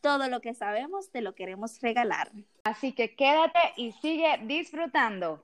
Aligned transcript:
Todo 0.00 0.28
lo 0.28 0.40
que 0.40 0.54
sabemos 0.54 1.10
te 1.10 1.20
lo 1.20 1.34
queremos 1.34 1.80
regalar. 1.80 2.30
Así 2.64 2.92
que 2.92 3.16
quédate 3.16 3.58
y 3.76 3.92
sigue 3.92 4.38
disfrutando. 4.44 5.42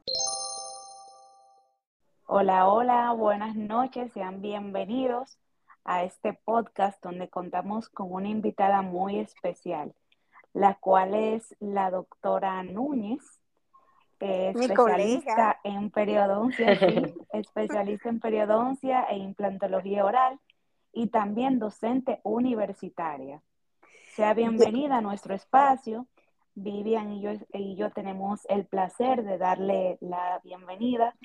Hola, 2.27 2.69
hola, 2.69 3.13
buenas 3.13 3.57
noches, 3.57 4.13
sean 4.13 4.41
bienvenidos 4.41 5.39
a 5.85 6.05
este 6.05 6.33
podcast 6.33 7.03
donde 7.03 7.29
contamos 7.29 7.89
con 7.89 8.13
una 8.13 8.29
invitada 8.29 8.83
muy 8.83 9.19
especial, 9.19 9.95
la 10.53 10.75
cual 10.77 11.15
es 11.15 11.55
la 11.61 11.91
doctora 11.91 12.63
Núñez, 12.63 13.21
especialista 14.21 15.61
en 15.65 15.91
periodoncia, 15.91 16.73
especialista 17.33 18.09
en 18.09 18.21
periodoncia 18.21 19.03
e 19.11 19.19
implantología 19.19 20.05
oral 20.05 20.39
y 20.93 21.09
también 21.09 21.59
docente 21.59 22.21
universitaria. 22.23 23.43
Sea 24.15 24.35
bienvenida 24.35 24.99
a 24.99 25.01
nuestro 25.01 25.35
espacio. 25.35 26.07
Vivian 26.55 27.11
y 27.13 27.23
yo, 27.23 27.31
y 27.55 27.77
yo 27.77 27.91
tenemos 27.93 28.45
el 28.51 28.67
placer 28.67 29.25
de 29.25 29.39
darle 29.39 29.97
la 30.03 30.39
bienvenida 30.45 31.17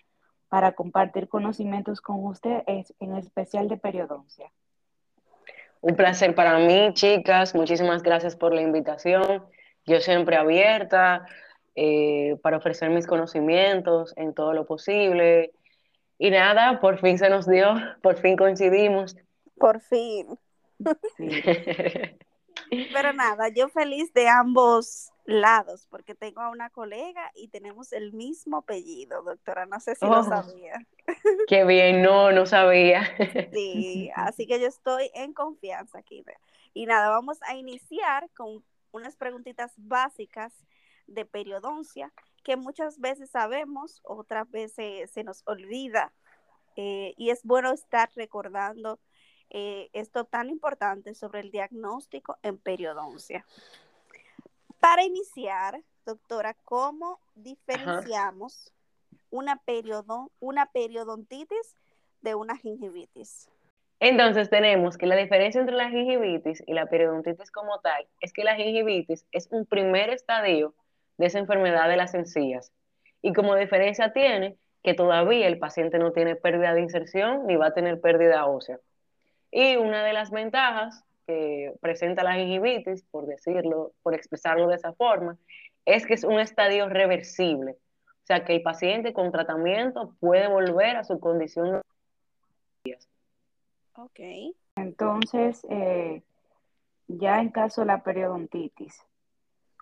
para 0.48 0.72
compartir 0.72 1.28
conocimientos 1.28 2.00
con 2.00 2.24
usted, 2.24 2.64
en 2.66 3.18
especial 3.18 3.68
de 3.68 3.76
periodoncia. 3.76 4.50
Un 5.82 5.98
placer 5.98 6.34
para 6.34 6.60
mí, 6.60 6.94
chicas. 6.94 7.54
Muchísimas 7.54 8.04
gracias 8.04 8.38
por 8.38 8.54
la 8.54 8.62
invitación. 8.62 9.44
Yo 9.86 10.00
siempre 10.00 10.38
abierta 10.38 11.26
eh, 11.76 12.38
para 12.42 12.56
ofrecer 12.56 12.90
mis 12.90 13.06
conocimientos 13.06 14.14
en 14.16 14.34
todo 14.34 14.54
lo 14.54 14.66
posible. 14.66 15.52
Y 16.18 16.30
nada, 16.30 16.80
por 16.80 17.00
fin 17.00 17.18
se 17.18 17.30
nos 17.30 17.50
dio, 17.50 17.76
por 18.02 18.16
fin 18.16 18.38
coincidimos. 18.38 19.18
Por 19.58 19.82
fin. 19.82 20.40
Sí. 21.18 21.42
Pero 22.94 23.14
nada, 23.14 23.50
yo 23.50 23.70
feliz 23.70 24.14
de 24.14 24.28
ambos 24.28 25.12
lados, 25.26 25.88
porque 25.90 26.16
tengo 26.16 26.42
a 26.42 26.50
una 26.50 26.70
colega 26.70 27.32
y 27.36 27.50
tenemos 27.50 27.92
el 27.92 28.14
mismo 28.14 28.58
apellido, 28.58 29.22
doctora. 29.24 29.66
No 29.66 29.80
sé 29.80 29.96
si 29.96 30.06
lo 30.06 30.20
oh. 30.20 30.24
sabía. 30.24 30.86
Qué 31.48 31.66
bien, 31.66 32.02
no, 32.02 32.32
no 32.32 32.46
sabía. 32.46 33.04
Sí, 33.54 34.10
así 34.16 34.48
que 34.48 34.60
yo 34.60 34.68
estoy 34.68 35.12
en 35.14 35.34
confianza 35.34 36.00
aquí. 36.00 36.24
Y 36.74 36.86
nada, 36.86 37.10
vamos 37.10 37.40
a 37.44 37.56
iniciar 37.56 38.30
con 38.36 38.64
unas 38.92 39.16
preguntitas 39.16 39.74
básicas 39.78 40.54
de 41.08 41.26
periodoncia 41.26 42.12
que 42.44 42.56
muchas 42.56 43.00
veces 43.00 43.30
sabemos, 43.30 44.00
otras 44.04 44.50
veces 44.50 45.12
se 45.12 45.24
nos 45.24 45.44
olvida. 45.46 46.14
Eh, 46.78 47.14
y 47.18 47.32
es 47.32 47.44
bueno 47.44 47.74
estar 47.74 48.10
recordando 48.16 49.00
eh, 49.50 49.90
esto 49.94 50.26
tan 50.26 50.50
importante 50.50 51.16
sobre 51.16 51.40
el 51.42 51.52
diagnóstico 51.52 52.38
en 52.44 52.58
periodoncia. 52.58 53.46
Para 54.80 55.04
iniciar, 55.04 55.82
doctora, 56.06 56.56
¿cómo 56.64 57.20
diferenciamos 57.36 58.72
una, 59.30 59.62
una 60.40 60.66
periodontitis 60.68 61.76
de 62.22 62.36
una 62.36 62.58
gingivitis? 62.58 63.50
Entonces 64.00 64.50
tenemos 64.50 64.98
que 64.98 65.08
la 65.08 65.16
diferencia 65.16 65.60
entre 65.60 65.76
la 65.76 65.90
gingivitis 65.90 66.64
y 66.68 66.74
la 66.74 66.86
periodontitis 66.86 67.52
como 67.52 67.80
tal 67.80 68.08
es 68.22 68.32
que 68.32 68.44
la 68.44 68.56
gingivitis 68.56 69.26
es 69.32 69.48
un 69.52 69.66
primer 69.66 70.12
estadio 70.12 70.76
de 71.18 71.26
esa 71.26 71.40
enfermedad 71.40 71.90
de 71.90 71.98
las 71.98 72.14
encías. 72.14 72.72
Y 73.24 73.34
como 73.34 73.56
diferencia 73.56 74.14
tiene 74.14 74.58
que 74.84 74.94
todavía 74.94 75.48
el 75.48 75.58
paciente 75.58 75.98
no 75.98 76.12
tiene 76.12 76.36
pérdida 76.36 76.74
de 76.74 76.82
inserción 76.82 77.48
ni 77.48 77.56
va 77.56 77.68
a 77.68 77.74
tener 77.74 78.00
pérdida 78.00 78.46
ósea. 78.46 78.80
Y 79.52 79.76
una 79.78 80.04
de 80.04 80.14
las 80.14 80.32
ventajas 80.32 81.04
que 81.26 81.74
presenta 81.82 82.24
la 82.24 82.36
gingivitis, 82.36 83.04
por 83.04 83.26
decirlo, 83.26 83.92
por 84.02 84.14
expresarlo 84.14 84.68
de 84.68 84.76
esa 84.76 84.94
forma, 84.94 85.38
es 85.86 86.06
que 86.06 86.14
es 86.14 86.24
un 86.24 86.40
estadio 86.40 86.90
reversible. 86.90 87.78
O 88.24 88.26
sea, 88.28 88.44
que 88.44 88.56
el 88.56 88.62
paciente 88.62 89.14
con 89.14 89.32
tratamiento 89.32 90.14
puede 90.20 90.48
volver 90.48 90.98
a 90.98 91.04
su 91.04 91.20
condición. 91.20 91.82
Ok. 93.94 94.20
Entonces, 94.76 95.66
eh, 95.70 96.22
ya 97.08 97.40
en 97.40 97.50
caso 97.50 97.82
de 97.82 97.88
la 97.88 98.04
periodontitis, 98.04 99.02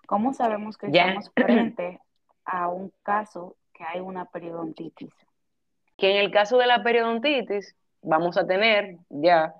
¿cómo 0.06 0.32
sabemos 0.32 0.78
que 0.78 0.86
estamos 0.86 1.30
frente 1.34 2.00
a 2.44 2.68
un 2.68 2.92
caso 3.02 3.56
que 3.74 3.84
hay 3.84 4.00
una 4.00 4.26
periodontitis? 4.26 5.12
Que 5.96 6.12
en 6.12 6.24
el 6.24 6.30
caso 6.30 6.56
de 6.56 6.66
la 6.66 6.82
periodontitis, 6.82 7.74
vamos 8.06 8.36
a 8.36 8.46
tener 8.46 8.98
ya 9.10 9.52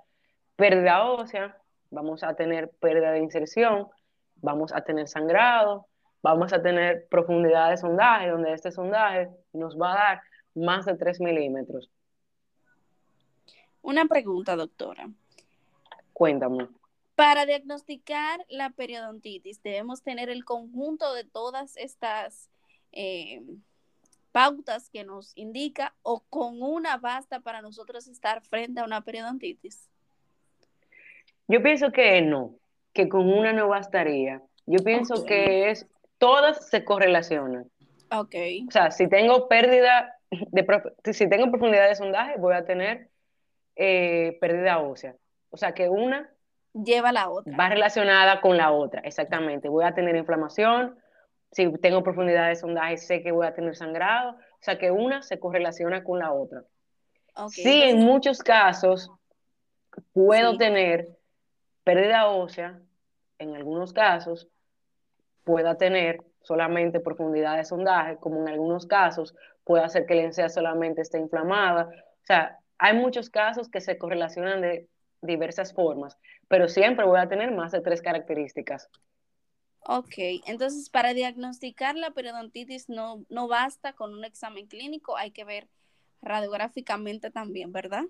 pérdida 0.55 1.05
ósea, 1.05 1.57
vamos 1.91 2.23
a 2.23 2.35
tener 2.35 2.71
pérdida 2.81 3.11
de 3.11 3.19
inserción, 3.19 3.89
vamos 4.37 4.73
a 4.73 4.83
tener 4.83 5.09
sangrado, 5.09 5.87
vamos 6.23 6.53
a 6.53 6.63
tener 6.63 7.09
profundidad 7.09 7.71
de 7.71 7.77
sondaje, 7.77 8.29
donde 8.29 8.53
este 8.53 8.71
sondaje 8.71 9.29
nos 9.53 9.77
va 9.77 9.93
a 9.93 9.97
dar 9.97 10.23
más 10.55 10.87
de 10.87 10.97
3 10.97 11.21
milímetros. 11.21 11.91
Una 13.83 14.07
pregunta, 14.07 14.55
doctora. 14.55 15.09
Cuéntame. 16.13 16.69
Para 17.17 17.47
diagnosticar 17.47 18.45
la 18.49 18.71
periodontitis, 18.71 19.61
debemos 19.63 20.03
tener 20.03 20.29
el 20.29 20.45
conjunto 20.45 21.15
de 21.15 21.25
todas 21.25 21.77
estas 21.77 22.49
eh, 22.93 23.43
pautas 24.37 24.91
que 24.91 25.03
nos 25.03 25.33
indica 25.35 25.95
o 26.03 26.23
con 26.29 26.61
una 26.61 26.99
basta 26.99 27.41
para 27.41 27.63
nosotros 27.63 28.07
estar 28.07 28.43
frente 28.43 28.83
a 28.83 28.85
una 28.85 29.01
periodontitis? 29.01 29.89
Yo 31.49 31.63
pienso 31.63 31.91
que 31.91 32.21
no, 32.21 32.55
que 32.93 33.09
con 33.09 33.33
una 33.33 33.55
no 33.55 33.69
bastaría. 33.69 34.43
Yo 34.67 34.85
pienso 34.85 35.25
que 35.25 35.71
es, 35.71 35.87
todas 36.19 36.69
se 36.69 36.85
correlacionan. 36.85 37.71
Ok. 38.13 38.35
O 38.69 38.71
sea, 38.71 38.91
si 38.91 39.09
tengo 39.09 39.49
pérdida, 39.49 40.19
de, 40.31 40.67
si 41.15 41.31
tengo 41.31 41.51
profundidad 41.51 41.89
de 41.89 41.95
sondaje, 41.95 42.35
voy 42.37 42.57
a 42.57 42.67
tener 42.67 43.09
eh, 43.75 44.37
pérdida 44.39 44.81
ósea. 44.81 45.17
O 45.49 45.57
sea, 45.57 45.73
que 45.73 45.89
una 45.89 46.29
lleva 46.75 47.11
la 47.11 47.31
otra. 47.31 47.57
Va 47.57 47.71
relacionada 47.71 48.43
con 48.43 48.59
la 48.59 48.71
otra, 48.71 49.01
exactamente. 49.01 49.71
Voy 49.71 49.87
a 49.87 49.95
tener 49.95 50.15
inflamación, 50.15 50.99
si 51.53 51.71
tengo 51.79 52.03
profundidad 52.03 52.49
de 52.49 52.57
sondaje, 52.57 52.97
sé 52.99 53.23
que 53.23 53.33
voy 53.33 53.47
a 53.47 53.55
tener 53.55 53.77
sangrado. 53.77 54.33
O 54.33 54.63
sea 54.63 54.79
que 54.79 54.91
una 54.91 55.23
se 55.23 55.39
correlaciona 55.39 56.05
con 56.05 56.19
la 56.19 56.33
otra. 56.33 56.65
sí, 57.49 57.83
en 57.83 57.99
muchos 58.01 58.43
casos 58.43 59.11
puedo 60.13 60.57
tener 60.57 61.09
pérdida 61.85 62.29
ósea, 62.29 62.81
en 63.39 63.55
algunos 63.55 63.93
casos 63.93 64.49
pueda 65.45 65.77
tener 65.77 66.23
solamente 66.43 67.01
profundidad 67.01 67.57
de 67.57 67.65
sondaje, 67.65 68.17
como 68.17 68.41
en 68.43 68.49
algunos 68.49 68.87
casos 68.87 69.35
puede 69.65 69.85
hacer 69.85 70.07
que 70.07 70.15
la 70.15 70.23
encía 70.23 70.49
solamente 70.49 71.03
esté 71.03 71.19
inflamada. 71.19 71.89
O 71.89 72.27
sea, 72.27 72.59
hay 72.79 72.95
muchos 72.95 73.31
casos 73.31 73.69
que 73.69 73.81
se 73.81 73.99
correlacionan 73.99 74.61
de 74.61 74.89
diversas 75.23 75.73
formas, 75.73 76.17
pero 76.49 76.69
siempre 76.69 77.05
voy 77.05 77.19
a 77.19 77.29
tener 77.29 77.53
más 77.53 77.73
de 77.73 77.81
tres 77.81 78.03
características. 78.03 78.89
Ok, 79.89 80.15
entonces 80.47 80.91
para 80.91 81.15
diagnosticar 81.15 81.95
la 81.95 82.11
periodontitis 82.11 82.89
no, 82.89 83.25
no 83.29 83.47
basta 83.47 83.93
con 83.93 84.13
un 84.13 84.25
examen 84.25 84.67
clínico, 84.67 85.17
hay 85.17 85.31
que 85.31 85.45
ver 85.45 85.69
radiográficamente 86.23 87.31
también, 87.31 87.73
¿verdad? 87.73 88.05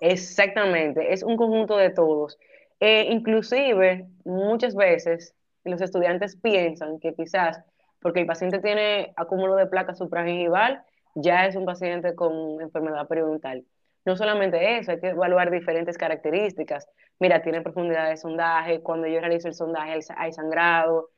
Exactamente, 0.00 1.12
es 1.12 1.22
un 1.22 1.36
conjunto 1.36 1.76
de 1.76 1.90
todos. 1.90 2.38
Eh, 2.80 3.08
inclusive, 3.10 4.06
muchas 4.24 4.74
veces 4.74 5.34
los 5.64 5.82
estudiantes 5.82 6.36
piensan 6.36 6.98
que 6.98 7.14
quizás 7.14 7.62
porque 8.00 8.20
el 8.20 8.26
paciente 8.26 8.60
tiene 8.60 9.12
acúmulo 9.16 9.56
de 9.56 9.66
placa 9.66 9.94
supragingival, 9.94 10.82
ya 11.14 11.46
es 11.46 11.56
un 11.56 11.66
paciente 11.66 12.14
con 12.14 12.60
enfermedad 12.62 13.06
periodontal. 13.06 13.64
No 14.04 14.16
solamente 14.16 14.78
eso, 14.78 14.92
hay 14.92 15.00
que 15.00 15.08
evaluar 15.08 15.50
diferentes 15.50 15.98
características. 15.98 16.88
Mira, 17.18 17.42
tiene 17.42 17.60
profundidad 17.60 18.08
de 18.08 18.16
sondaje, 18.16 18.80
cuando 18.80 19.06
yo 19.06 19.20
realizo 19.20 19.48
el 19.48 19.54
sondaje 19.54 19.98
hay 20.16 20.32
sangrado, 20.32 21.10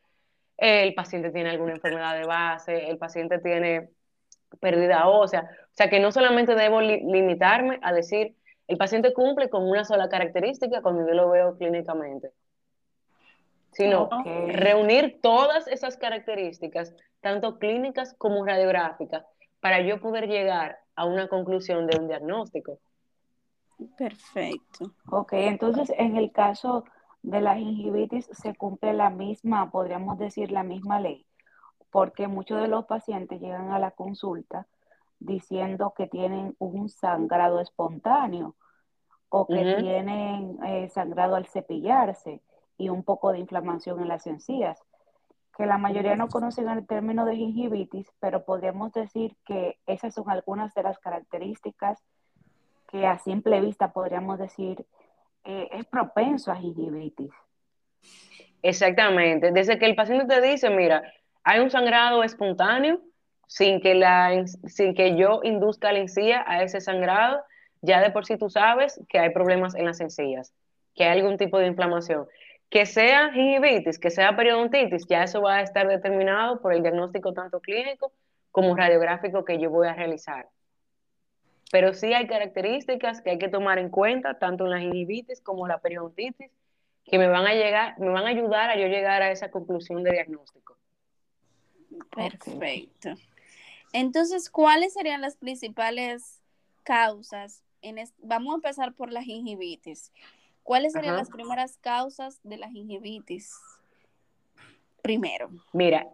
el 0.56 0.94
paciente 0.94 1.30
tiene 1.30 1.50
alguna 1.50 1.72
enfermedad 1.72 2.16
de 2.16 2.26
base, 2.26 2.88
el 2.90 2.98
paciente 2.98 3.38
tiene 3.38 3.90
pérdida 4.60 5.08
ósea. 5.08 5.48
O 5.64 5.74
sea 5.74 5.88
que 5.88 6.00
no 6.00 6.12
solamente 6.12 6.54
debo 6.54 6.80
limitarme 6.80 7.78
a 7.82 7.92
decir, 7.92 8.36
el 8.68 8.76
paciente 8.76 9.12
cumple 9.12 9.48
con 9.48 9.68
una 9.68 9.84
sola 9.84 10.08
característica 10.08 10.82
cuando 10.82 11.06
yo 11.06 11.14
lo 11.14 11.30
veo 11.30 11.56
clínicamente. 11.56 12.30
sino 13.72 14.08
reunir 14.48 15.20
todas 15.22 15.66
esas 15.66 15.96
características, 15.96 16.94
tanto 17.20 17.58
clínicas 17.58 18.14
como 18.18 18.44
radiográficas, 18.44 19.24
para 19.60 19.80
yo 19.80 20.00
poder 20.00 20.28
llegar 20.28 20.81
a 20.96 21.04
una 21.04 21.28
conclusión 21.28 21.86
de 21.86 21.98
un 21.98 22.08
diagnóstico. 22.08 22.78
Perfecto. 23.96 24.92
Ok, 25.10 25.32
entonces 25.34 25.92
en 25.96 26.16
el 26.16 26.32
caso 26.32 26.84
de 27.22 27.40
la 27.40 27.56
gingivitis 27.56 28.28
se 28.32 28.54
cumple 28.54 28.92
la 28.92 29.10
misma, 29.10 29.70
podríamos 29.70 30.18
decir 30.18 30.50
la 30.50 30.62
misma 30.62 31.00
ley, 31.00 31.26
porque 31.90 32.28
muchos 32.28 32.60
de 32.60 32.68
los 32.68 32.86
pacientes 32.86 33.40
llegan 33.40 33.70
a 33.70 33.78
la 33.78 33.92
consulta 33.92 34.66
diciendo 35.18 35.94
que 35.96 36.08
tienen 36.08 36.56
un 36.58 36.88
sangrado 36.88 37.60
espontáneo 37.60 38.56
o 39.28 39.46
que 39.46 39.76
tienen 39.78 40.58
eh, 40.64 40.88
sangrado 40.90 41.36
al 41.36 41.46
cepillarse 41.46 42.42
y 42.76 42.88
un 42.88 43.02
poco 43.04 43.32
de 43.32 43.38
inflamación 43.38 44.00
en 44.00 44.08
las 44.08 44.26
encías, 44.26 44.82
que 45.56 45.66
la 45.66 45.78
mayoría 45.78 46.16
no 46.16 46.28
conocen 46.28 46.68
el 46.68 46.86
término 46.86 47.24
de 47.24 47.36
gingivitis, 47.36 48.10
pero 48.20 48.44
podríamos 48.44 48.92
decir 48.92 49.36
que 49.44 49.78
esas 49.86 50.14
son 50.14 50.30
algunas 50.30 50.74
de 50.74 50.82
las 50.82 50.98
características 50.98 52.02
que 52.88 53.06
a 53.06 53.18
simple 53.18 53.60
vista 53.60 53.92
podríamos 53.92 54.38
decir 54.38 54.84
eh, 55.44 55.68
es 55.72 55.86
propenso 55.86 56.52
a 56.52 56.56
gingivitis. 56.56 57.30
Exactamente. 58.62 59.50
Desde 59.50 59.78
que 59.78 59.86
el 59.86 59.96
paciente 59.96 60.26
te 60.26 60.40
dice, 60.40 60.70
mira, 60.70 61.02
hay 61.42 61.60
un 61.60 61.70
sangrado 61.70 62.22
espontáneo, 62.22 63.00
sin 63.46 63.80
que, 63.80 63.94
la, 63.94 64.46
sin 64.46 64.94
que 64.94 65.16
yo 65.16 65.40
induzca 65.42 65.92
la 65.92 65.98
encía 65.98 66.44
a 66.46 66.62
ese 66.62 66.80
sangrado, 66.80 67.42
ya 67.82 68.00
de 68.00 68.10
por 68.10 68.24
sí 68.24 68.38
tú 68.38 68.48
sabes 68.48 69.00
que 69.08 69.18
hay 69.18 69.30
problemas 69.30 69.74
en 69.74 69.84
las 69.84 70.00
encías, 70.00 70.54
que 70.94 71.04
hay 71.04 71.18
algún 71.18 71.36
tipo 71.36 71.58
de 71.58 71.66
inflamación. 71.66 72.26
Que 72.72 72.86
sea 72.86 73.30
gingivitis, 73.32 73.98
que 73.98 74.10
sea 74.10 74.34
periodontitis, 74.34 75.06
ya 75.06 75.24
eso 75.24 75.42
va 75.42 75.56
a 75.56 75.60
estar 75.60 75.86
determinado 75.86 76.62
por 76.62 76.72
el 76.72 76.80
diagnóstico 76.80 77.34
tanto 77.34 77.60
clínico 77.60 78.12
como 78.50 78.74
radiográfico 78.74 79.44
que 79.44 79.60
yo 79.60 79.68
voy 79.68 79.88
a 79.88 79.92
realizar. 79.92 80.48
Pero 81.70 81.92
sí 81.92 82.14
hay 82.14 82.26
características 82.26 83.20
que 83.20 83.28
hay 83.28 83.38
que 83.38 83.50
tomar 83.50 83.78
en 83.78 83.90
cuenta, 83.90 84.38
tanto 84.38 84.64
en 84.64 84.70
la 84.70 84.80
gingivitis 84.80 85.42
como 85.42 85.68
la 85.68 85.80
periodontitis, 85.80 86.50
que 87.04 87.18
me 87.18 87.28
van 87.28 87.46
a 87.46 87.52
llegar, 87.52 87.98
me 87.98 88.08
van 88.08 88.24
a 88.24 88.30
ayudar 88.30 88.70
a 88.70 88.78
yo 88.78 88.86
llegar 88.86 89.20
a 89.20 89.30
esa 89.30 89.50
conclusión 89.50 90.02
de 90.02 90.12
diagnóstico. 90.12 90.78
Perfecto. 92.16 93.10
Entonces, 93.92 94.48
¿cuáles 94.48 94.94
serían 94.94 95.20
las 95.20 95.36
principales 95.36 96.40
causas? 96.84 97.62
En 97.82 97.96
Vamos 98.22 98.52
a 98.52 98.56
empezar 98.56 98.94
por 98.94 99.12
la 99.12 99.22
gingivitis. 99.22 100.10
¿Cuáles 100.62 100.92
serían 100.92 101.16
las 101.16 101.30
primeras 101.30 101.76
causas 101.78 102.40
de 102.42 102.56
la 102.56 102.68
gingivitis? 102.68 103.54
Primero. 105.02 105.50
Mira, 105.72 106.08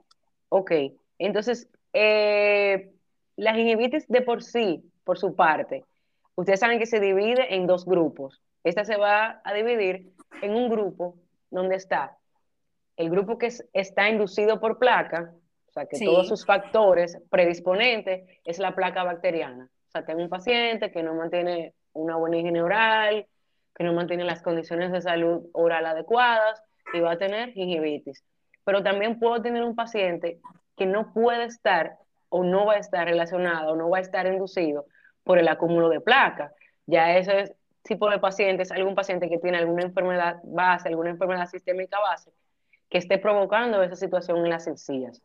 ok. 0.48 0.72
Entonces, 1.18 1.68
eh, 1.92 2.92
la 3.36 3.54
gingivitis 3.54 4.08
de 4.08 4.22
por 4.22 4.42
sí 4.42 4.82
por 5.04 5.18
su 5.18 5.34
parte, 5.34 5.84
ustedes 6.34 6.60
saben 6.60 6.78
que 6.78 6.86
se 6.86 7.00
divide 7.00 7.54
en 7.54 7.66
dos 7.66 7.84
grupos. 7.84 8.42
Esta 8.64 8.84
se 8.84 8.96
va 8.96 9.40
a 9.44 9.54
dividir 9.54 10.12
en 10.42 10.54
un 10.54 10.68
grupo 10.68 11.16
donde 11.50 11.76
está 11.76 12.18
el 12.98 13.10
grupo 13.10 13.38
que 13.38 13.48
está 13.72 14.08
inducido 14.10 14.60
por 14.60 14.78
placa, 14.78 15.32
o 15.68 15.72
sea, 15.72 15.86
que 15.86 16.04
todos 16.04 16.26
sus 16.28 16.44
factores 16.44 17.18
predisponentes 17.30 18.28
es 18.44 18.58
la 18.58 18.74
placa 18.74 19.04
bacteriana. 19.04 19.70
O 19.86 19.90
sea, 19.90 20.04
tengo 20.04 20.20
un 20.20 20.28
paciente 20.28 20.90
que 20.90 21.04
no 21.04 21.14
mantiene 21.14 21.74
una 21.92 22.16
buena 22.16 22.38
higiene 22.38 22.60
oral, 22.60 23.26
que 23.78 23.84
no 23.84 23.92
mantiene 23.92 24.24
las 24.24 24.42
condiciones 24.42 24.90
de 24.90 25.00
salud 25.00 25.46
oral 25.52 25.86
adecuadas 25.86 26.62
y 26.92 26.98
va 26.98 27.12
a 27.12 27.18
tener 27.18 27.52
gingivitis. 27.52 28.24
Pero 28.64 28.82
también 28.82 29.20
puedo 29.20 29.40
tener 29.40 29.62
un 29.62 29.76
paciente 29.76 30.40
que 30.76 30.84
no 30.84 31.12
puede 31.12 31.44
estar 31.44 31.96
o 32.28 32.42
no 32.42 32.66
va 32.66 32.74
a 32.74 32.78
estar 32.78 33.06
relacionado 33.06 33.72
o 33.72 33.76
no 33.76 33.88
va 33.88 33.98
a 33.98 34.00
estar 34.00 34.26
inducido 34.26 34.86
por 35.22 35.38
el 35.38 35.46
acúmulo 35.46 35.88
de 35.88 36.00
placa. 36.00 36.52
Ya 36.86 37.16
ese 37.16 37.56
tipo 37.82 38.10
de 38.10 38.18
paciente 38.18 38.64
es 38.64 38.72
algún 38.72 38.96
paciente 38.96 39.28
que 39.28 39.38
tiene 39.38 39.58
alguna 39.58 39.84
enfermedad 39.84 40.40
base, 40.42 40.88
alguna 40.88 41.10
enfermedad 41.10 41.46
sistémica 41.46 42.00
base, 42.00 42.32
que 42.90 42.98
esté 42.98 43.18
provocando 43.18 43.80
esa 43.82 43.94
situación 43.94 44.38
en 44.38 44.50
las 44.50 44.66
encías. 44.66 45.22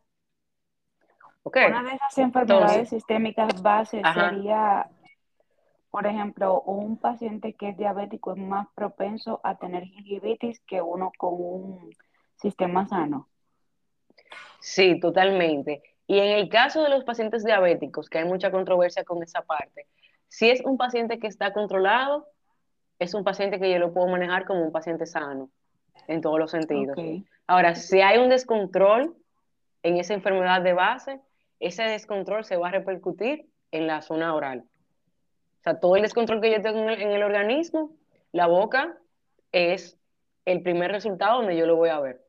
Una 1.44 1.84
de 1.84 1.96
esas 1.96 2.18
enfermedades 2.20 2.90
sistémicas 2.90 3.62
bases 3.62 4.02
sería, 4.14 4.88
por 5.94 6.08
ejemplo, 6.08 6.62
un 6.62 6.98
paciente 6.98 7.54
que 7.54 7.70
es 7.70 7.78
diabético 7.78 8.34
es 8.34 8.40
más 8.40 8.68
propenso 8.74 9.40
a 9.44 9.60
tener 9.60 9.84
gingivitis 9.84 10.60
que 10.62 10.82
uno 10.82 11.12
con 11.20 11.36
un 11.36 11.96
sistema 12.36 12.88
sano. 12.88 13.30
Sí, 14.60 15.00
totalmente. 15.00 15.84
Y 16.08 16.18
en 16.18 16.30
el 16.30 16.50
caso 16.50 16.82
de 16.82 16.90
los 16.90 17.04
pacientes 17.04 17.44
diabéticos, 17.44 18.10
que 18.10 18.18
hay 18.18 18.26
mucha 18.26 18.50
controversia 18.50 19.04
con 19.04 19.22
esa 19.22 19.44
parte, 19.44 19.86
si 20.30 20.50
es 20.50 20.62
un 20.66 20.78
paciente 20.78 21.20
que 21.20 21.28
está 21.28 21.54
controlado, 21.54 22.28
es 22.98 23.14
un 23.14 23.24
paciente 23.24 23.60
que 23.60 23.72
yo 23.72 23.78
lo 23.78 23.94
puedo 23.94 24.08
manejar 24.08 24.46
como 24.46 24.64
un 24.64 24.72
paciente 24.72 25.06
sano, 25.06 25.52
en 26.08 26.22
todos 26.22 26.40
los 26.40 26.50
sentidos. 26.50 26.98
Ahora, 27.46 27.76
si 27.76 28.02
hay 28.02 28.18
un 28.18 28.30
descontrol 28.30 29.16
en 29.84 29.98
esa 29.98 30.16
enfermedad 30.16 30.64
de 30.64 30.74
base, 30.74 31.22
ese 31.60 31.84
descontrol 31.84 32.46
se 32.46 32.58
va 32.58 32.70
a 32.70 32.72
repercutir 32.72 33.46
en 33.70 33.86
la 33.86 34.02
zona 34.02 34.34
oral. 34.34 34.64
O 35.64 35.70
sea, 35.72 35.80
todo 35.80 35.96
el 35.96 36.02
descontrol 36.02 36.42
que 36.42 36.52
yo 36.52 36.62
tengo 36.62 36.90
en 36.90 37.12
el, 37.12 37.24
organismo, 37.24 37.92
la 38.34 38.48
boca 38.48 38.98
es 39.54 39.98
el 40.44 40.62
primer 40.62 40.92
resultado 40.92 41.38
donde 41.38 41.56
yo 41.56 41.66
lo 41.66 41.78
voy 41.78 41.88
a 41.88 42.02
ver. 42.02 42.22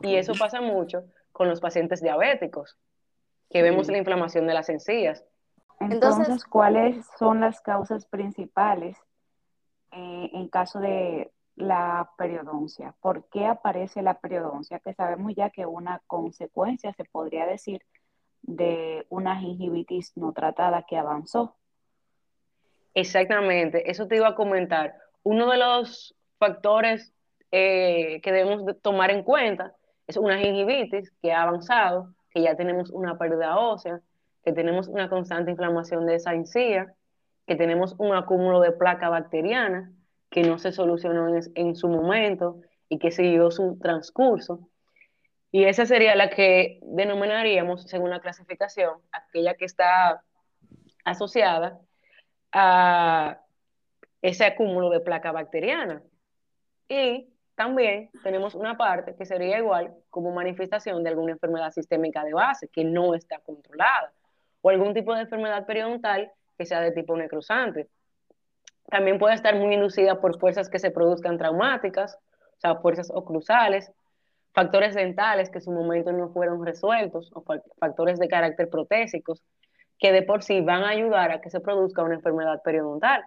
Y 0.00 0.16
eso 0.16 0.32
pasa 0.36 0.60
mucho 0.60 1.04
con 1.30 1.48
los 1.48 1.60
pacientes 1.60 2.02
diabéticos, 2.02 2.76
que 3.48 3.62
vemos 3.62 3.86
la 3.86 3.98
inflamación 3.98 4.48
de 4.48 4.54
las 4.54 4.68
encías. 4.70 5.24
Entonces, 5.78 6.44
¿cuáles 6.44 7.06
son 7.16 7.38
las 7.38 7.60
causas 7.60 8.06
principales 8.06 8.98
eh, 9.92 10.30
en 10.32 10.48
caso 10.48 10.80
de 10.80 11.30
la 11.54 12.10
periodoncia? 12.18 12.96
¿Por 13.00 13.28
qué 13.28 13.46
aparece 13.46 14.02
la 14.02 14.18
periodoncia? 14.18 14.80
Que 14.80 14.94
sabemos 14.94 15.32
ya 15.36 15.50
que 15.50 15.64
una 15.64 16.02
consecuencia, 16.08 16.92
se 16.92 17.04
podría 17.04 17.46
decir, 17.46 17.82
de 18.42 19.06
una 19.10 19.38
gingivitis 19.38 20.16
no 20.16 20.32
tratada 20.32 20.82
que 20.88 20.98
avanzó. 20.98 21.54
Exactamente, 22.94 23.90
eso 23.90 24.06
te 24.06 24.16
iba 24.16 24.28
a 24.28 24.34
comentar. 24.34 24.94
Uno 25.22 25.50
de 25.50 25.58
los 25.58 26.14
factores 26.38 27.12
eh, 27.50 28.20
que 28.22 28.32
debemos 28.32 28.64
tomar 28.82 29.10
en 29.10 29.22
cuenta 29.22 29.74
es 30.06 30.16
una 30.16 30.38
gingivitis 30.38 31.10
que 31.22 31.32
ha 31.32 31.42
avanzado, 31.42 32.14
que 32.30 32.42
ya 32.42 32.56
tenemos 32.56 32.90
una 32.90 33.16
pérdida 33.18 33.56
ósea, 33.58 34.00
que 34.44 34.52
tenemos 34.52 34.88
una 34.88 35.08
constante 35.08 35.50
inflamación 35.50 36.06
de 36.06 36.16
esa 36.16 36.34
encía, 36.34 36.94
que 37.46 37.56
tenemos 37.56 37.94
un 37.98 38.14
acúmulo 38.14 38.60
de 38.60 38.72
placa 38.72 39.08
bacteriana 39.08 39.92
que 40.30 40.42
no 40.42 40.58
se 40.58 40.72
solucionó 40.72 41.28
en, 41.54 41.76
su 41.76 41.88
momento 41.88 42.60
y 42.88 42.98
que 42.98 43.10
siguió 43.10 43.50
su 43.50 43.78
transcurso. 43.80 44.68
Y 45.50 45.64
esa 45.64 45.84
sería 45.84 46.16
la 46.16 46.30
que 46.30 46.80
denominaríamos, 46.82 47.84
según 47.84 48.10
la 48.10 48.20
clasificación, 48.20 48.94
aquella 49.12 49.54
que 49.54 49.66
está 49.66 50.24
asociada 51.04 51.78
a 52.52 53.40
ese 54.20 54.44
acúmulo 54.44 54.90
de 54.90 55.00
placa 55.00 55.32
bacteriana. 55.32 56.02
Y 56.88 57.28
también 57.54 58.10
tenemos 58.22 58.54
una 58.54 58.76
parte 58.76 59.14
que 59.14 59.26
sería 59.26 59.58
igual 59.58 59.94
como 60.10 60.32
manifestación 60.32 61.02
de 61.02 61.10
alguna 61.10 61.32
enfermedad 61.32 61.70
sistémica 61.70 62.24
de 62.24 62.32
base 62.32 62.68
que 62.68 62.84
no 62.84 63.14
está 63.14 63.38
controlada 63.40 64.12
o 64.60 64.70
algún 64.70 64.94
tipo 64.94 65.14
de 65.14 65.22
enfermedad 65.22 65.66
periodontal 65.66 66.30
que 66.56 66.66
sea 66.66 66.80
de 66.80 66.92
tipo 66.92 67.16
necrosante. 67.16 67.88
También 68.88 69.18
puede 69.18 69.34
estar 69.34 69.54
muy 69.56 69.74
inducida 69.74 70.20
por 70.20 70.38
fuerzas 70.38 70.68
que 70.68 70.78
se 70.78 70.90
produzcan 70.90 71.38
traumáticas, 71.38 72.18
o 72.56 72.60
sea, 72.60 72.76
fuerzas 72.76 73.10
oclusales, 73.10 73.90
factores 74.52 74.94
dentales 74.94 75.50
que 75.50 75.58
en 75.58 75.64
su 75.64 75.70
momento 75.70 76.12
no 76.12 76.28
fueron 76.28 76.64
resueltos, 76.64 77.30
o 77.34 77.44
factores 77.78 78.18
de 78.18 78.28
carácter 78.28 78.68
protésicos, 78.68 79.42
que 80.02 80.10
de 80.10 80.22
por 80.22 80.42
sí 80.42 80.60
van 80.60 80.82
a 80.82 80.88
ayudar 80.88 81.30
a 81.30 81.40
que 81.40 81.48
se 81.48 81.60
produzca 81.60 82.02
una 82.02 82.16
enfermedad 82.16 82.60
periodontal. 82.62 83.24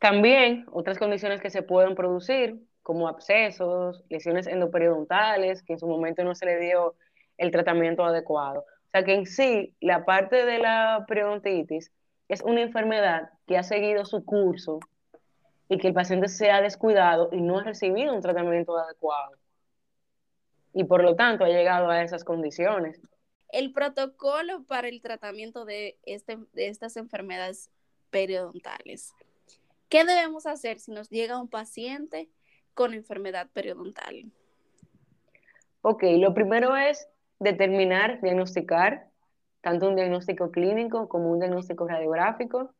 También 0.00 0.66
otras 0.72 0.98
condiciones 0.98 1.40
que 1.40 1.50
se 1.50 1.62
pueden 1.62 1.94
producir 1.94 2.60
como 2.82 3.06
abscesos, 3.06 4.02
lesiones 4.08 4.48
endoperidontales, 4.48 5.62
que 5.62 5.74
en 5.74 5.78
su 5.78 5.86
momento 5.86 6.24
no 6.24 6.34
se 6.34 6.44
le 6.44 6.58
dio 6.58 6.96
el 7.36 7.52
tratamiento 7.52 8.04
adecuado. 8.04 8.62
O 8.62 8.90
sea 8.90 9.04
que 9.04 9.14
en 9.14 9.26
sí, 9.26 9.76
la 9.80 10.04
parte 10.04 10.44
de 10.44 10.58
la 10.58 11.04
periodontitis 11.06 11.92
es 12.28 12.42
una 12.42 12.62
enfermedad 12.62 13.30
que 13.46 13.58
ha 13.58 13.62
seguido 13.62 14.04
su 14.06 14.24
curso 14.24 14.80
y 15.68 15.78
que 15.78 15.86
el 15.86 15.94
paciente 15.94 16.26
se 16.26 16.50
ha 16.50 16.60
descuidado 16.60 17.28
y 17.30 17.40
no 17.40 17.60
ha 17.60 17.62
recibido 17.62 18.12
un 18.12 18.22
tratamiento 18.22 18.76
adecuado. 18.76 19.36
Y 20.72 20.82
por 20.82 21.04
lo 21.04 21.14
tanto 21.14 21.44
ha 21.44 21.48
llegado 21.48 21.90
a 21.90 22.02
esas 22.02 22.24
condiciones. 22.24 23.00
El 23.50 23.72
protocolo 23.72 24.64
para 24.64 24.88
el 24.88 25.00
tratamiento 25.00 25.64
de, 25.64 25.98
este, 26.04 26.38
de 26.52 26.68
estas 26.68 26.96
enfermedades 26.96 27.70
periodontales. 28.10 29.12
¿Qué 29.88 30.04
debemos 30.04 30.46
hacer 30.46 30.80
si 30.80 30.92
nos 30.92 31.08
llega 31.08 31.40
un 31.40 31.48
paciente 31.48 32.28
con 32.74 32.94
enfermedad 32.94 33.48
periodontal? 33.52 34.30
Ok, 35.82 36.02
lo 36.18 36.34
primero 36.34 36.76
es 36.76 37.08
determinar, 37.38 38.20
diagnosticar, 38.20 39.08
tanto 39.60 39.88
un 39.88 39.96
diagnóstico 39.96 40.50
clínico 40.50 41.08
como 41.08 41.30
un 41.30 41.38
diagnóstico 41.38 41.86
radiográfico, 41.86 42.74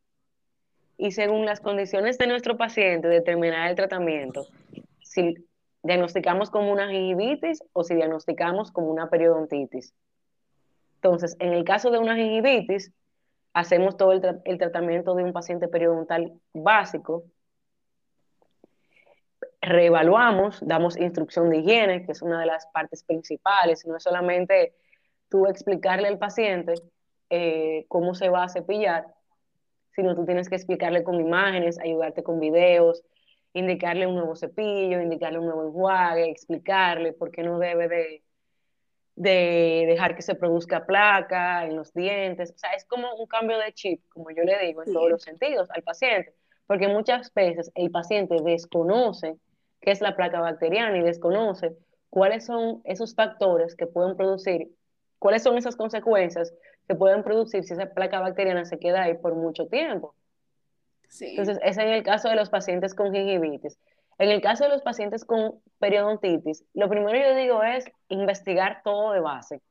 y 0.97 1.11
según 1.11 1.45
las 1.45 1.61
condiciones 1.61 2.17
de 2.17 2.27
nuestro 2.27 2.57
paciente, 2.57 3.07
determinar 3.07 3.69
el 3.69 3.75
tratamiento. 3.75 4.47
Si 5.01 5.35
diagnosticamos 5.81 6.49
como 6.49 6.71
una 6.71 6.89
gingivitis 6.89 7.63
o 7.73 7.83
si 7.83 7.95
diagnosticamos 7.95 8.71
como 8.71 8.89
una 8.91 9.09
periodontitis. 9.09 9.93
Entonces, 11.01 11.37
en 11.39 11.53
el 11.53 11.63
caso 11.63 11.91
de 11.91 11.99
una 11.99 12.15
gingivitis, 12.17 12.91
hacemos 13.53 13.95
todo 13.95 14.11
el, 14.11 14.41
el 14.43 14.57
tratamiento 14.57 15.15
de 15.15 15.23
un 15.23 15.31
paciente 15.31 15.69
periodontal 15.69 16.33
básico, 16.53 17.23
reevaluamos, 19.61 20.59
damos 20.61 20.97
instrucción 20.97 21.49
de 21.49 21.59
higiene, 21.59 22.05
que 22.05 22.11
es 22.11 22.21
una 22.21 22.41
de 22.41 22.45
las 22.47 22.67
partes 22.67 23.03
principales, 23.03 23.85
no 23.85 23.95
es 23.95 24.03
solamente 24.03 24.73
tú 25.29 25.47
explicarle 25.47 26.09
al 26.09 26.17
paciente 26.17 26.73
eh, 27.29 27.85
cómo 27.87 28.13
se 28.13 28.29
va 28.29 28.43
a 28.43 28.49
cepillar, 28.49 29.05
sino 29.95 30.15
tú 30.15 30.25
tienes 30.25 30.49
que 30.49 30.55
explicarle 30.55 31.03
con 31.03 31.15
imágenes, 31.15 31.79
ayudarte 31.79 32.23
con 32.23 32.39
videos, 32.41 33.03
indicarle 33.53 34.05
un 34.05 34.15
nuevo 34.15 34.35
cepillo, 34.35 35.01
indicarle 35.01 35.39
un 35.39 35.45
nuevo 35.45 35.65
enjuague, 35.65 36.29
explicarle 36.29 37.13
por 37.13 37.31
qué 37.31 37.43
no 37.43 37.57
debe 37.57 37.87
de, 37.87 38.23
de 39.19 39.83
dejar 39.85 40.15
que 40.15 40.21
se 40.21 40.33
produzca 40.33 40.85
placa 40.85 41.65
en 41.65 41.75
los 41.75 41.93
dientes. 41.93 42.53
O 42.55 42.57
sea, 42.57 42.71
es 42.71 42.85
como 42.85 43.13
un 43.15 43.27
cambio 43.27 43.57
de 43.57 43.73
chip, 43.73 44.01
como 44.07 44.31
yo 44.31 44.43
le 44.43 44.57
digo, 44.65 44.81
en 44.81 44.93
todos 44.93 45.09
los 45.09 45.23
sentidos 45.23 45.69
al 45.71 45.83
paciente, 45.83 46.33
porque 46.65 46.87
muchas 46.87 47.33
veces 47.33 47.69
el 47.75 47.91
paciente 47.91 48.37
desconoce 48.41 49.35
qué 49.81 49.91
es 49.91 49.99
la 49.99 50.15
placa 50.15 50.39
bacteriana 50.39 50.97
y 50.97 51.01
desconoce 51.01 51.75
cuáles 52.09 52.45
son 52.45 52.81
esos 52.85 53.13
factores 53.13 53.75
que 53.75 53.87
pueden 53.87 54.15
producir, 54.15 54.71
cuáles 55.19 55.43
son 55.43 55.57
esas 55.57 55.75
consecuencias 55.75 56.53
que 56.87 56.95
pueden 56.95 57.21
producir 57.21 57.65
si 57.65 57.73
esa 57.73 57.87
placa 57.87 58.21
bacteriana 58.21 58.63
se 58.63 58.79
queda 58.79 59.03
ahí 59.03 59.17
por 59.17 59.35
mucho 59.35 59.67
tiempo. 59.67 60.15
Entonces, 61.19 61.59
es 61.61 61.77
en 61.77 61.89
el 61.89 62.03
caso 62.03 62.29
de 62.29 62.37
los 62.37 62.49
pacientes 62.49 62.95
con 62.95 63.13
gingivitis. 63.13 63.77
En 64.19 64.29
el 64.29 64.41
caso 64.41 64.65
de 64.65 64.69
los 64.69 64.81
pacientes 64.81 65.23
con 65.23 65.61
periodontitis, 65.79 66.65
lo 66.73 66.89
primero 66.89 67.17
yo 67.17 67.35
digo 67.35 67.63
es 67.63 67.89
investigar 68.09 68.81
todo 68.83 69.13
de 69.13 69.21
base. 69.21 69.61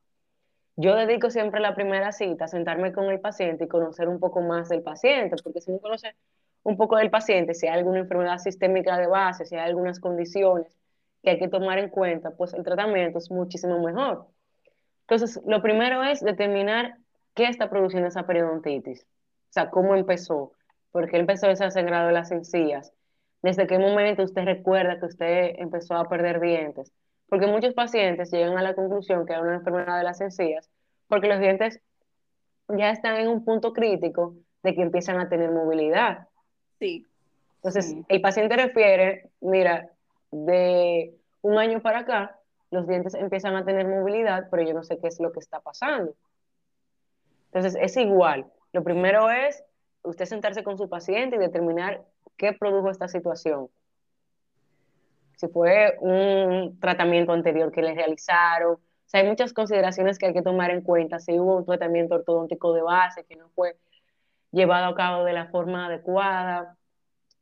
Yo 0.75 0.95
dedico 0.95 1.29
siempre 1.29 1.59
la 1.59 1.75
primera 1.75 2.11
cita 2.11 2.45
a 2.45 2.47
sentarme 2.47 2.91
con 2.91 3.05
el 3.05 3.19
paciente 3.19 3.65
y 3.65 3.67
conocer 3.67 4.07
un 4.09 4.19
poco 4.19 4.41
más 4.41 4.67
del 4.69 4.81
paciente, 4.81 5.35
porque 5.43 5.61
si 5.61 5.69
uno 5.69 5.79
conoce 5.79 6.15
un 6.63 6.77
poco 6.77 6.97
del 6.97 7.11
paciente, 7.11 7.53
si 7.53 7.67
hay 7.67 7.77
alguna 7.77 7.99
enfermedad 7.99 8.39
sistémica 8.39 8.97
de 8.97 9.05
base, 9.05 9.45
si 9.45 9.55
hay 9.55 9.67
algunas 9.69 9.99
condiciones 9.99 10.75
que 11.21 11.29
hay 11.29 11.37
que 11.39 11.47
tomar 11.47 11.77
en 11.77 11.89
cuenta, 11.89 12.31
pues 12.31 12.53
el 12.55 12.63
tratamiento 12.63 13.19
es 13.19 13.29
muchísimo 13.29 13.79
mejor. 13.79 14.25
Entonces, 15.01 15.39
lo 15.45 15.61
primero 15.61 16.03
es 16.03 16.21
determinar 16.21 16.95
qué 17.35 17.45
está 17.45 17.69
produciendo 17.69 18.07
esa 18.07 18.25
periodontitis, 18.25 19.03
o 19.03 19.51
sea, 19.51 19.69
cómo 19.69 19.95
empezó, 19.95 20.53
por 20.91 21.07
qué 21.07 21.17
empezó 21.17 21.47
ese 21.49 21.69
sangrado 21.69 22.07
de 22.07 22.13
las 22.13 22.31
encías, 22.31 22.93
desde 23.41 23.67
qué 23.67 23.79
momento 23.79 24.23
usted 24.23 24.43
recuerda 24.43 24.99
que 24.99 25.05
usted 25.05 25.55
empezó 25.57 25.95
a 25.95 26.09
perder 26.09 26.39
dientes, 26.39 26.91
porque 27.27 27.47
muchos 27.47 27.73
pacientes 27.73 28.31
llegan 28.31 28.57
a 28.57 28.63
la 28.63 28.73
conclusión 28.73 29.25
que 29.25 29.33
hay 29.33 29.41
una 29.41 29.55
enfermedad 29.55 29.97
de 29.97 30.03
las 30.03 30.19
encías, 30.21 30.69
porque 31.07 31.27
los 31.27 31.39
dientes 31.39 31.79
ya 32.67 32.91
están 32.91 33.15
en 33.15 33.27
un 33.27 33.43
punto 33.43 33.73
crítico 33.73 34.35
de 34.63 34.75
que 34.75 34.81
empiezan 34.81 35.19
a 35.19 35.29
tener 35.29 35.51
movilidad. 35.51 36.27
Sí. 36.79 37.05
Entonces, 37.55 37.95
el 38.07 38.21
paciente 38.21 38.55
refiere, 38.55 39.29
mira, 39.41 39.89
de 40.31 41.13
un 41.41 41.57
año 41.57 41.81
para 41.81 41.99
acá, 41.99 42.39
los 42.71 42.87
dientes 42.87 43.15
empiezan 43.15 43.55
a 43.55 43.65
tener 43.65 43.87
movilidad, 43.87 44.47
pero 44.51 44.63
yo 44.63 44.73
no 44.73 44.83
sé 44.83 44.99
qué 44.99 45.07
es 45.07 45.19
lo 45.19 45.31
que 45.31 45.39
está 45.39 45.59
pasando. 45.59 46.13
Entonces, 47.47 47.75
es 47.81 47.97
igual. 47.97 48.45
Lo 48.71 48.83
primero 48.83 49.31
es 49.31 49.63
usted 50.03 50.25
sentarse 50.25 50.63
con 50.63 50.77
su 50.77 50.87
paciente 50.87 51.35
y 51.35 51.39
determinar 51.39 52.03
qué 52.39 52.53
produjo 52.53 52.89
esta 52.89 53.07
situación. 53.07 53.69
Si 55.35 55.47
fue 55.49 55.97
un 55.99 56.79
tratamiento 56.79 57.33
anterior 57.33 57.71
que 57.71 57.81
le 57.81 57.93
realizaron. 57.93 58.73
O 58.73 58.79
sea, 59.05 59.21
hay 59.21 59.27
muchas 59.27 59.53
consideraciones 59.53 60.17
que 60.17 60.27
hay 60.27 60.33
que 60.33 60.41
tomar 60.41 60.71
en 60.71 60.81
cuenta. 60.81 61.19
Si 61.19 61.37
hubo 61.37 61.57
un 61.57 61.65
tratamiento 61.65 62.15
ortodóntico 62.15 62.73
de 62.73 62.81
base 62.81 63.25
que 63.25 63.35
no 63.35 63.49
fue 63.49 63.77
llevado 64.51 64.87
a 64.87 64.95
cabo 64.95 65.25
de 65.25 65.33
la 65.33 65.47
forma 65.47 65.85
adecuada, 65.85 66.77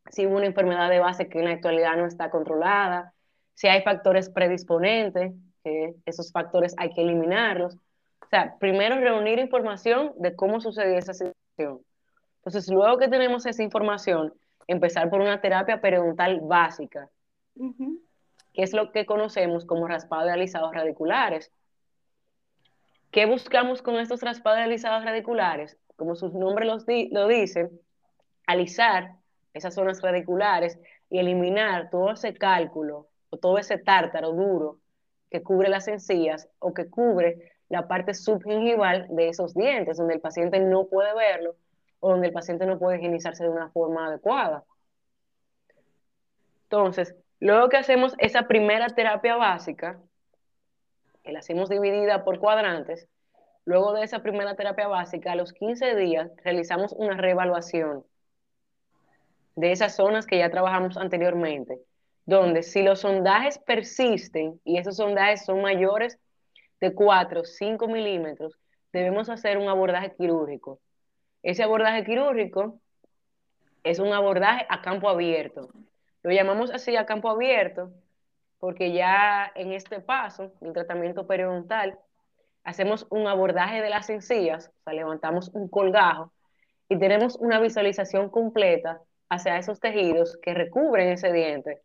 si 0.10 0.26
hubo 0.26 0.38
una 0.38 0.48
enfermedad 0.48 0.90
de 0.90 1.00
base 1.00 1.30
que 1.30 1.40
en 1.40 1.46
la 1.46 1.52
actualidad 1.52 1.96
no 1.96 2.06
está 2.06 2.30
controlada, 2.30 3.14
si 3.54 3.68
hay 3.68 3.82
factores 3.84 4.30
predisponentes, 4.30 5.34
que 5.64 5.96
esos 6.06 6.32
factores 6.32 6.74
hay 6.78 6.94
que 6.94 7.02
eliminarlos. 7.02 7.76
O 7.76 8.30
sea, 8.30 8.56
primero 8.60 8.96
reunir 8.96 9.40
información 9.40 10.14
de 10.18 10.36
cómo 10.36 10.60
sucedió 10.60 10.98
esa 10.98 11.14
situación. 11.14 11.82
Entonces, 12.38 12.72
luego 12.72 12.98
que 12.98 13.08
tenemos 13.08 13.46
esa 13.46 13.64
información, 13.64 14.34
empezar 14.68 15.10
por 15.10 15.22
una 15.22 15.42
terapia 15.42 15.82
periodontal 15.82 16.42
básica, 16.42 17.10
que 17.56 18.64
es 18.64 18.74
lo 18.74 18.92
que 18.92 19.06
conocemos 19.06 19.66
como 19.66 19.88
raspado 19.88 20.26
de 20.26 20.34
alisados 20.34 20.74
radiculares. 20.74 21.52
¿Qué 23.12 23.26
buscamos 23.26 23.82
con 23.82 23.96
estos 23.96 24.22
raspados 24.22 24.58
de 24.58 24.66
alisados 24.66 25.04
radiculares? 25.06 25.78
como 25.98 26.16
su 26.16 26.30
nombre 26.30 26.66
lo 26.66 27.28
dice, 27.28 27.70
alisar 28.46 29.16
esas 29.54 29.74
zonas 29.74 30.02
radiculares 30.02 30.80
y 31.10 31.20
eliminar 31.20 31.90
todo 31.90 32.12
ese 32.12 32.34
cálculo 32.34 33.08
o 33.30 33.38
todo 33.38 33.58
ese 33.58 33.78
tártaro 33.78 34.32
duro 34.32 34.80
que 35.30 35.44
cubre 35.44 35.70
las 35.70 35.88
encías 35.88 36.48
o 36.60 36.74
que 36.74 36.88
cubre 36.90 37.52
la 37.68 37.88
parte 37.88 38.14
subgingival 38.14 39.08
de 39.10 39.30
esos 39.30 39.54
dientes, 39.54 39.98
donde 39.98 40.14
el 40.14 40.22
paciente 40.22 40.60
no 40.60 40.88
puede 40.88 41.14
verlo 41.14 41.56
o 42.00 42.12
donde 42.12 42.28
el 42.28 42.34
paciente 42.34 42.66
no 42.66 42.80
puede 42.80 42.98
higienizarse 42.98 43.44
de 43.44 43.50
una 43.50 43.70
forma 43.70 44.08
adecuada. 44.08 44.64
Entonces, 46.64 47.16
luego 47.40 47.70
que 47.70 47.78
hacemos 47.78 48.14
esa 48.18 48.48
primera 48.48 48.88
terapia 48.90 49.36
básica, 49.36 50.00
que 51.24 51.32
la 51.32 51.40
hacemos 51.40 51.70
dividida 51.70 52.24
por 52.24 52.40
cuadrantes, 52.40 53.08
Luego 53.68 53.92
de 53.92 54.04
esa 54.04 54.20
primera 54.20 54.56
terapia 54.56 54.88
básica, 54.88 55.34
a 55.34 55.36
los 55.36 55.52
15 55.52 55.94
días 55.98 56.32
realizamos 56.42 56.94
una 56.94 57.18
reevaluación 57.18 58.06
de 59.58 59.74
esas 59.74 59.94
zonas 59.98 60.26
que 60.26 60.38
ya 60.38 60.50
trabajamos 60.50 60.96
anteriormente, 60.96 61.78
donde 62.26 62.64
si 62.64 62.82
los 62.82 63.02
sondajes 63.02 63.60
persisten 63.60 64.62
y 64.64 64.78
esos 64.78 64.96
sondajes 64.96 65.44
son 65.44 65.62
mayores 65.62 66.18
de 66.80 66.94
4 66.94 67.42
o 67.42 67.44
5 67.44 67.90
milímetros, 67.90 68.58
debemos 68.94 69.28
hacer 69.28 69.58
un 69.58 69.68
abordaje 69.68 70.16
quirúrgico. 70.18 70.80
Ese 71.48 71.64
abordaje 71.64 72.04
quirúrgico 72.04 72.82
es 73.82 74.00
un 74.00 74.12
abordaje 74.12 74.66
a 74.68 74.82
campo 74.82 75.08
abierto. 75.08 75.70
Lo 76.22 76.32
llamamos 76.34 76.70
así 76.72 76.98
a 76.98 77.06
campo 77.06 77.30
abierto 77.30 77.94
porque 78.60 78.92
ya 78.92 79.50
en 79.56 79.72
este 79.72 80.02
paso, 80.02 80.52
el 80.60 80.74
tratamiento 80.74 81.26
periodontal, 81.26 81.98
hacemos 82.66 83.08
un 83.12 83.28
abordaje 83.28 83.82
de 83.82 83.90
las 83.90 84.10
encías, 84.10 84.68
o 84.68 84.84
sea, 84.84 84.92
levantamos 84.92 85.48
un 85.54 85.70
colgajo 85.70 86.34
y 86.90 87.00
tenemos 87.00 87.38
una 87.38 87.62
visualización 87.62 88.30
completa 88.30 89.00
hacia 89.30 89.58
esos 89.58 89.80
tejidos 89.80 90.38
que 90.42 90.54
recubren 90.54 91.08
ese 91.08 91.32
diente. 91.32 91.82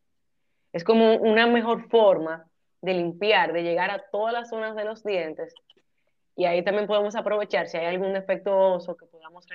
Es 0.72 0.82
como 0.82 1.14
una 1.18 1.46
mejor 1.46 1.88
forma 1.88 2.48
de 2.80 2.94
limpiar, 2.94 3.52
de 3.52 3.62
llegar 3.62 3.92
a 3.92 4.02
todas 4.10 4.32
las 4.32 4.48
zonas 4.48 4.74
de 4.74 4.86
los 4.86 5.04
dientes. 5.04 5.54
Y 6.36 6.44
ahí 6.46 6.62
también 6.62 6.86
podemos 6.86 7.14
aprovechar, 7.14 7.68
si 7.68 7.76
hay 7.76 7.86
algún 7.86 8.12
defecto 8.14 8.56
oso 8.74 8.96
que 8.96 9.06
podamos 9.06 9.46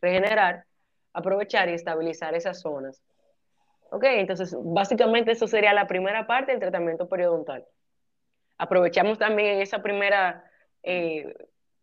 regenerar, 0.00 0.64
aprovechar 1.12 1.68
y 1.68 1.74
estabilizar 1.74 2.34
esas 2.34 2.60
zonas. 2.60 3.02
Ok, 3.90 4.04
entonces 4.04 4.56
básicamente 4.58 5.32
eso 5.32 5.46
sería 5.46 5.74
la 5.74 5.86
primera 5.86 6.26
parte 6.26 6.52
del 6.52 6.60
tratamiento 6.60 7.08
periodontal. 7.08 7.66
Aprovechamos 8.56 9.18
también 9.18 9.60
esa 9.60 9.82
primera 9.82 10.44
eh, 10.82 11.34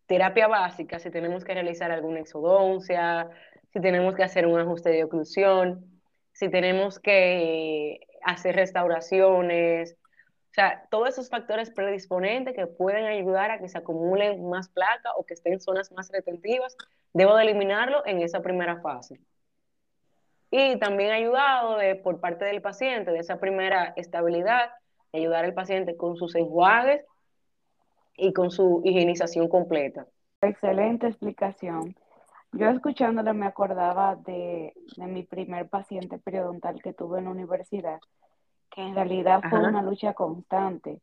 terapia 0.06 0.48
básica, 0.48 0.98
si 0.98 1.10
tenemos 1.10 1.44
que 1.44 1.54
realizar 1.54 1.90
alguna 1.92 2.20
exodoncia, 2.20 3.28
si 3.72 3.80
tenemos 3.80 4.14
que 4.16 4.24
hacer 4.24 4.46
un 4.46 4.58
ajuste 4.58 4.90
de 4.90 5.04
oclusión, 5.04 6.00
si 6.32 6.48
tenemos 6.48 6.98
que 6.98 8.00
hacer 8.24 8.56
restauraciones, 8.56 9.96
o 10.50 10.52
sea, 10.52 10.84
todos 10.90 11.10
esos 11.10 11.28
factores 11.28 11.70
predisponentes 11.70 12.54
que 12.56 12.66
pueden 12.66 13.04
ayudar 13.04 13.52
a 13.52 13.58
que 13.58 13.68
se 13.68 13.78
acumulen 13.78 14.48
más 14.48 14.68
placa 14.68 15.12
o 15.16 15.24
que 15.24 15.34
estén 15.34 15.52
en 15.52 15.60
zonas 15.60 15.92
más 15.92 16.10
retentivas, 16.10 16.76
debo 17.12 17.36
de 17.36 17.44
eliminarlo 17.44 18.04
en 18.04 18.20
esa 18.20 18.40
primera 18.40 18.80
fase. 18.80 19.20
Y 20.50 20.76
también 20.80 21.12
ayudado 21.12 21.76
de, 21.76 21.94
por 21.94 22.18
parte 22.18 22.44
del 22.44 22.60
paciente, 22.60 23.12
de 23.12 23.20
esa 23.20 23.38
primera 23.38 23.92
estabilidad, 23.94 24.70
ayudar 25.12 25.44
al 25.44 25.54
paciente 25.54 25.96
con 25.96 26.16
sus 26.16 26.34
enjuagues 26.34 27.04
y 28.16 28.32
con 28.32 28.50
su 28.50 28.82
higienización 28.84 29.48
completa. 29.48 30.06
Excelente 30.40 31.06
explicación. 31.06 31.94
Yo 32.52 32.68
escuchándole 32.68 33.32
me 33.34 33.46
acordaba 33.46 34.16
de, 34.16 34.74
mi 34.96 35.22
primer 35.22 35.68
paciente 35.68 36.18
periodontal 36.18 36.82
que 36.82 36.92
tuve 36.92 37.20
en 37.20 37.26
la 37.26 37.30
universidad, 37.30 38.00
que 38.70 38.80
en 38.82 38.94
realidad 38.94 39.42
fue 39.48 39.58
una 39.58 39.82
lucha 39.82 40.14
constante. 40.14 41.00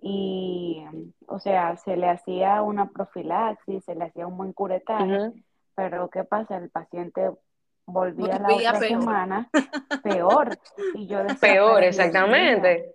y, 0.00 0.84
o 1.26 1.38
sea, 1.38 1.76
se 1.76 1.96
le 1.96 2.08
hacía 2.08 2.62
una 2.62 2.90
profilaxis, 2.90 3.84
se 3.84 3.94
le 3.94 4.04
hacía 4.04 4.26
un 4.26 4.36
buen 4.36 4.52
curetaje, 4.52 5.32
pero 5.74 6.10
¿qué 6.10 6.24
pasa? 6.24 6.56
El 6.56 6.70
paciente 6.70 7.30
volvía, 7.86 8.38
la 8.38 8.54
otra 8.54 8.74
semana 8.80 9.48
peor. 10.02 10.58
Y 10.94 11.06
yo 11.06 11.20
peor, 11.40 11.84
exactamente. 11.84 12.94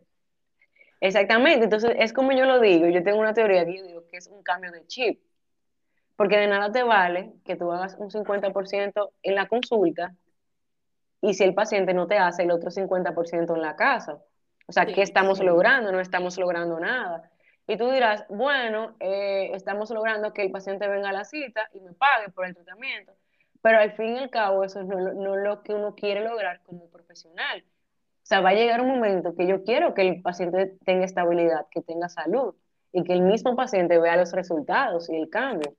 Exactamente, 0.99 1.65
entonces 1.65 1.95
es 1.99 2.11
como 2.11 2.31
yo 2.31 2.45
lo 2.45 2.59
digo, 2.59 2.87
yo 2.87 3.03
tengo 3.03 3.19
una 3.19 3.33
teoría 3.33 3.65
que 3.65 3.77
yo 3.77 3.83
digo 3.83 4.03
que 4.09 4.17
es 4.17 4.27
un 4.27 4.41
cambio 4.41 4.71
de 4.71 4.85
chip, 4.87 5.21
porque 6.15 6.37
de 6.37 6.47
nada 6.47 6.71
te 6.71 6.81
vale 6.81 7.33
que 7.45 7.55
tú 7.55 7.71
hagas 7.71 7.95
un 7.99 8.09
50% 8.09 9.11
en 9.21 9.35
la 9.35 9.47
consulta 9.47 10.15
y 11.27 11.33
si 11.33 11.43
el 11.43 11.53
paciente 11.53 11.93
no 11.93 12.07
te 12.07 12.17
hace 12.17 12.43
el 12.43 12.51
otro 12.51 12.71
50% 12.71 13.53
en 13.53 13.61
la 13.61 13.75
casa. 13.75 14.21
O 14.65 14.71
sea, 14.71 14.85
¿qué 14.85 15.01
estamos 15.01 15.41
logrando? 15.41 15.91
No 15.91 15.99
estamos 15.99 16.37
logrando 16.37 16.79
nada. 16.79 17.29
Y 17.67 17.75
tú 17.75 17.91
dirás, 17.91 18.25
bueno, 18.29 18.95
eh, 19.01 19.51
estamos 19.53 19.91
logrando 19.91 20.31
que 20.31 20.41
el 20.41 20.51
paciente 20.51 20.87
venga 20.87 21.09
a 21.09 21.11
la 21.13 21.25
cita 21.25 21.67
y 21.73 21.81
me 21.81 21.91
pague 21.91 22.29
por 22.29 22.45
el 22.45 22.55
tratamiento, 22.55 23.13
pero 23.61 23.79
al 23.79 23.91
fin 23.91 24.15
y 24.15 24.19
al 24.19 24.29
cabo 24.29 24.63
eso 24.63 24.83
no, 24.83 24.97
no 25.13 25.35
es 25.35 25.43
lo 25.43 25.63
que 25.63 25.73
uno 25.73 25.95
quiere 25.95 26.21
lograr 26.23 26.61
como 26.63 26.89
profesional. 26.89 27.61
O 27.67 28.25
sea, 28.25 28.39
va 28.39 28.51
a 28.51 28.53
llegar 28.53 28.79
un 28.79 28.87
momento 28.87 29.35
que 29.35 29.47
yo 29.47 29.65
quiero 29.65 29.93
que 29.93 30.07
el 30.07 30.21
paciente 30.21 30.77
tenga 30.85 31.03
estabilidad, 31.03 31.65
que 31.71 31.81
tenga 31.81 32.07
salud 32.07 32.55
y 32.93 33.03
que 33.03 33.11
el 33.11 33.21
mismo 33.21 33.57
paciente 33.57 33.99
vea 33.99 34.15
los 34.15 34.31
resultados 34.31 35.09
y 35.09 35.17
el 35.17 35.29
cambio. 35.29 35.73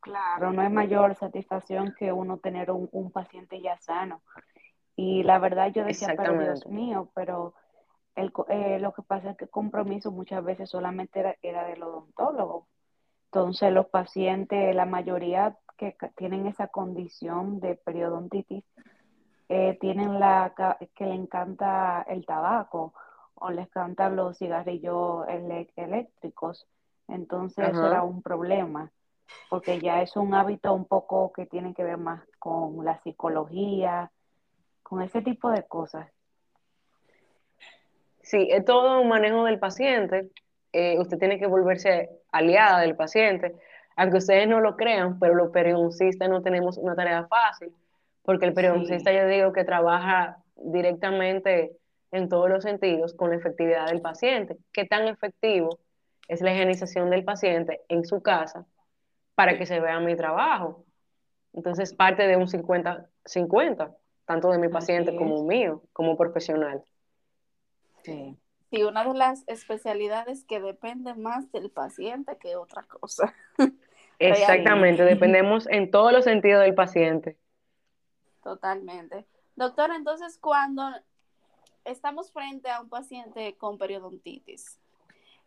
Claro, 0.00 0.52
no 0.52 0.62
es 0.62 0.70
mayor 0.70 1.14
satisfacción 1.14 1.94
que 1.96 2.12
uno 2.12 2.38
tener 2.38 2.72
un, 2.72 2.88
un 2.92 3.12
paciente 3.12 3.60
ya 3.60 3.76
sano. 3.78 4.22
Y 5.02 5.24
la 5.24 5.40
verdad 5.40 5.72
yo 5.72 5.84
decía, 5.84 6.14
pero 6.16 6.38
Dios 6.38 6.64
mío, 6.68 7.10
pero 7.12 7.54
el, 8.14 8.32
eh, 8.48 8.78
lo 8.78 8.92
que 8.92 9.02
pasa 9.02 9.30
es 9.30 9.36
que 9.36 9.46
el 9.46 9.50
compromiso 9.50 10.12
muchas 10.12 10.44
veces 10.44 10.70
solamente 10.70 11.18
era, 11.18 11.36
era 11.42 11.64
del 11.66 11.82
odontólogo. 11.82 12.68
Entonces 13.24 13.72
los 13.72 13.86
pacientes, 13.86 14.72
la 14.76 14.86
mayoría 14.86 15.58
que 15.76 15.96
tienen 16.16 16.46
esa 16.46 16.68
condición 16.68 17.58
de 17.58 17.74
periodontitis, 17.74 18.64
eh, 19.48 19.76
tienen 19.80 20.20
la 20.20 20.54
que 20.94 21.06
le 21.06 21.14
encanta 21.14 22.02
el 22.02 22.24
tabaco 22.24 22.94
o 23.34 23.50
les 23.50 23.66
encantan 23.66 24.14
los 24.14 24.38
cigarrillos 24.38 25.26
eléctricos. 25.74 26.68
Entonces 27.08 27.70
eso 27.70 27.88
era 27.88 28.04
un 28.04 28.22
problema, 28.22 28.92
porque 29.50 29.80
ya 29.80 30.00
es 30.00 30.16
un 30.16 30.32
hábito 30.34 30.72
un 30.72 30.84
poco 30.84 31.32
que 31.32 31.46
tiene 31.46 31.74
que 31.74 31.82
ver 31.82 31.98
más 31.98 32.22
con 32.38 32.84
la 32.84 33.02
psicología, 33.02 34.12
con 34.92 35.00
ese 35.00 35.22
tipo 35.22 35.50
de 35.50 35.62
cosas. 35.62 36.06
Sí, 38.20 38.48
es 38.50 38.62
todo 38.62 39.00
un 39.00 39.08
manejo 39.08 39.44
del 39.44 39.58
paciente. 39.58 40.28
Eh, 40.70 40.98
usted 40.98 41.16
tiene 41.16 41.38
que 41.38 41.46
volverse 41.46 42.10
aliada 42.30 42.80
del 42.80 42.94
paciente. 42.94 43.54
Aunque 43.96 44.18
ustedes 44.18 44.46
no 44.46 44.60
lo 44.60 44.76
crean, 44.76 45.18
pero 45.18 45.34
los 45.34 45.50
periodoncistas 45.50 46.28
no 46.28 46.42
tenemos 46.42 46.76
una 46.76 46.94
tarea 46.94 47.26
fácil, 47.26 47.74
porque 48.22 48.44
el 48.44 48.52
periodoncista, 48.52 49.10
yo 49.12 49.26
digo 49.28 49.54
que 49.54 49.64
trabaja 49.64 50.42
directamente 50.56 51.74
en 52.10 52.28
todos 52.28 52.50
los 52.50 52.62
sentidos 52.62 53.14
con 53.14 53.30
la 53.30 53.36
efectividad 53.36 53.86
del 53.86 54.02
paciente. 54.02 54.58
¿Qué 54.74 54.84
tan 54.84 55.08
efectivo 55.08 55.78
es 56.28 56.42
la 56.42 56.52
higienización 56.52 57.08
del 57.08 57.24
paciente 57.24 57.80
en 57.88 58.04
su 58.04 58.20
casa 58.20 58.66
para 59.34 59.56
que 59.56 59.64
se 59.64 59.80
vea 59.80 60.00
mi 60.00 60.16
trabajo? 60.16 60.84
Entonces, 61.54 61.94
parte 61.94 62.26
de 62.26 62.36
un 62.36 62.46
50-50, 62.46 63.96
tanto 64.24 64.50
de 64.50 64.58
mi 64.58 64.68
paciente 64.68 65.14
como 65.16 65.44
mío, 65.44 65.82
como 65.92 66.16
profesional. 66.16 66.84
Sí. 68.02 68.36
Sí, 68.70 68.82
una 68.84 69.04
de 69.04 69.12
las 69.12 69.44
especialidades 69.48 70.44
que 70.44 70.58
depende 70.58 71.14
más 71.14 71.52
del 71.52 71.70
paciente 71.70 72.38
que 72.38 72.56
otra 72.56 72.82
cosa. 72.84 73.34
Exactamente, 74.18 75.04
dependemos 75.04 75.66
en 75.68 75.90
todos 75.90 76.12
los 76.12 76.24
sentidos 76.24 76.62
del 76.62 76.74
paciente. 76.74 77.36
Totalmente. 78.42 79.26
Doctor, 79.56 79.90
entonces 79.94 80.38
cuando 80.38 80.84
estamos 81.84 82.32
frente 82.32 82.70
a 82.70 82.80
un 82.80 82.88
paciente 82.88 83.56
con 83.56 83.76
periodontitis 83.76 84.78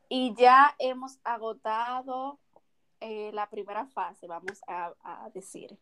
y 0.07 0.35
ya 0.35 0.75
hemos 0.77 1.17
agotado 1.23 2.37
eh, 2.99 3.31
la 3.33 3.49
primera 3.49 3.87
fase, 3.87 4.27
vamos 4.27 4.61
a, 4.67 4.93
a 5.03 5.29
decir, 5.33 5.77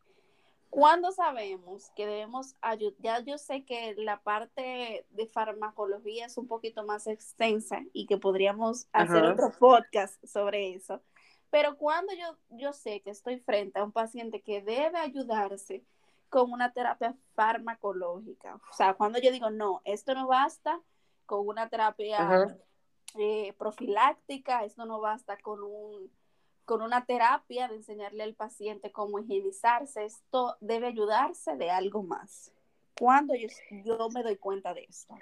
¿Cuándo 0.74 1.12
sabemos 1.12 1.92
que 1.96 2.08
debemos 2.08 2.56
ayudar? 2.60 2.96
Ya 2.98 3.20
yo 3.20 3.38
sé 3.38 3.64
que 3.64 3.94
la 3.96 4.24
parte 4.24 5.06
de 5.12 5.28
farmacología 5.28 6.26
es 6.26 6.36
un 6.36 6.48
poquito 6.48 6.84
más 6.84 7.06
extensa 7.06 7.84
y 7.94 8.08
que 8.08 8.18
podríamos 8.18 8.88
hacer 8.92 9.24
otro 9.24 9.52
podcast 9.60 10.16
sobre 10.26 10.74
eso. 10.74 11.00
Pero 11.52 11.78
cuando 11.78 12.12
yo, 12.14 12.40
yo 12.50 12.74
sé 12.74 13.02
que 13.02 13.12
estoy 13.12 13.38
frente 13.38 13.78
a 13.78 13.84
un 13.84 13.92
paciente 13.92 14.42
que 14.42 14.64
debe 14.64 14.98
ayudarse 14.98 15.84
con 16.30 16.52
una 16.52 16.74
terapia 16.74 17.16
farmacológica, 17.36 18.56
o 18.56 18.74
sea, 18.74 18.96
cuando 18.96 19.20
yo 19.20 19.32
digo, 19.32 19.52
no, 19.52 19.84
esto 19.86 20.16
no 20.16 20.26
basta 20.26 20.82
con 21.28 21.48
una 21.48 21.70
terapia 21.70 22.58
eh, 23.20 23.54
profiláctica, 23.60 24.66
esto 24.66 24.88
no 24.88 25.00
basta 25.00 25.38
con 25.38 25.62
un 25.62 26.10
con 26.65 26.82
una 26.82 27.06
terapia 27.06 27.67
de 27.67 27.76
enseñarle 27.76 28.23
al 28.23 28.36
paciente 28.36 28.91
cómo 28.91 29.19
higienizarse, 29.19 30.06
esto 30.06 30.56
debe 30.62 30.88
ayudarse 30.88 31.56
de 31.56 31.71
algo 31.71 32.04
más. 32.04 32.52
¿Cuándo 32.99 33.34
yo, 33.36 33.47
me 34.13 34.23
doy 34.23 34.38
cuenta 34.38 34.73
de 34.73 34.86
esto? 34.88 35.15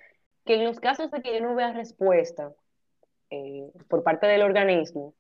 Que 0.46 0.56
en 0.56 0.66
los 0.66 0.80
casos 0.80 1.10
de 1.12 1.22
que 1.22 1.40
no 1.42 1.56
vea 1.56 1.72
respuesta 1.72 2.52
eh, 3.30 3.72
por 3.88 4.04
parte 4.04 4.28
del 4.28 4.42
organismo, 4.42 5.14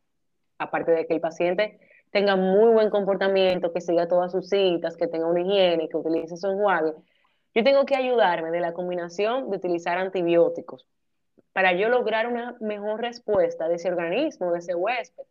aparte 0.57 0.91
de 0.91 1.07
que 1.07 1.13
el 1.13 1.21
paciente 1.21 1.79
tenga 2.12 2.36
muy 2.36 2.73
buen 2.73 2.89
comportamiento, 2.89 3.71
que 3.71 3.81
siga 3.81 4.07
todas 4.07 4.31
sus 4.31 4.49
citas, 4.49 4.97
que 4.97 5.07
tenga 5.07 5.27
una 5.27 5.41
higiene, 5.41 5.88
que 5.88 5.97
utilice 5.97 6.38
su 6.38 6.47
enjuague, 6.47 6.93
yo 7.53 7.63
tengo 7.63 7.86
que 7.86 7.95
ayudarme 7.95 8.51
de 8.51 8.60
la 8.60 8.73
combinación 8.73 9.49
de 9.49 9.57
utilizar 9.57 9.97
antibióticos 9.97 10.88
para 11.53 11.73
yo 11.73 11.89
lograr 11.89 12.27
una 12.27 12.55
mejor 12.60 13.01
respuesta 13.01 13.67
de 13.67 13.75
ese 13.75 13.89
organismo, 13.89 14.51
de 14.51 14.60
ese 14.60 14.75
huésped. 14.75 15.23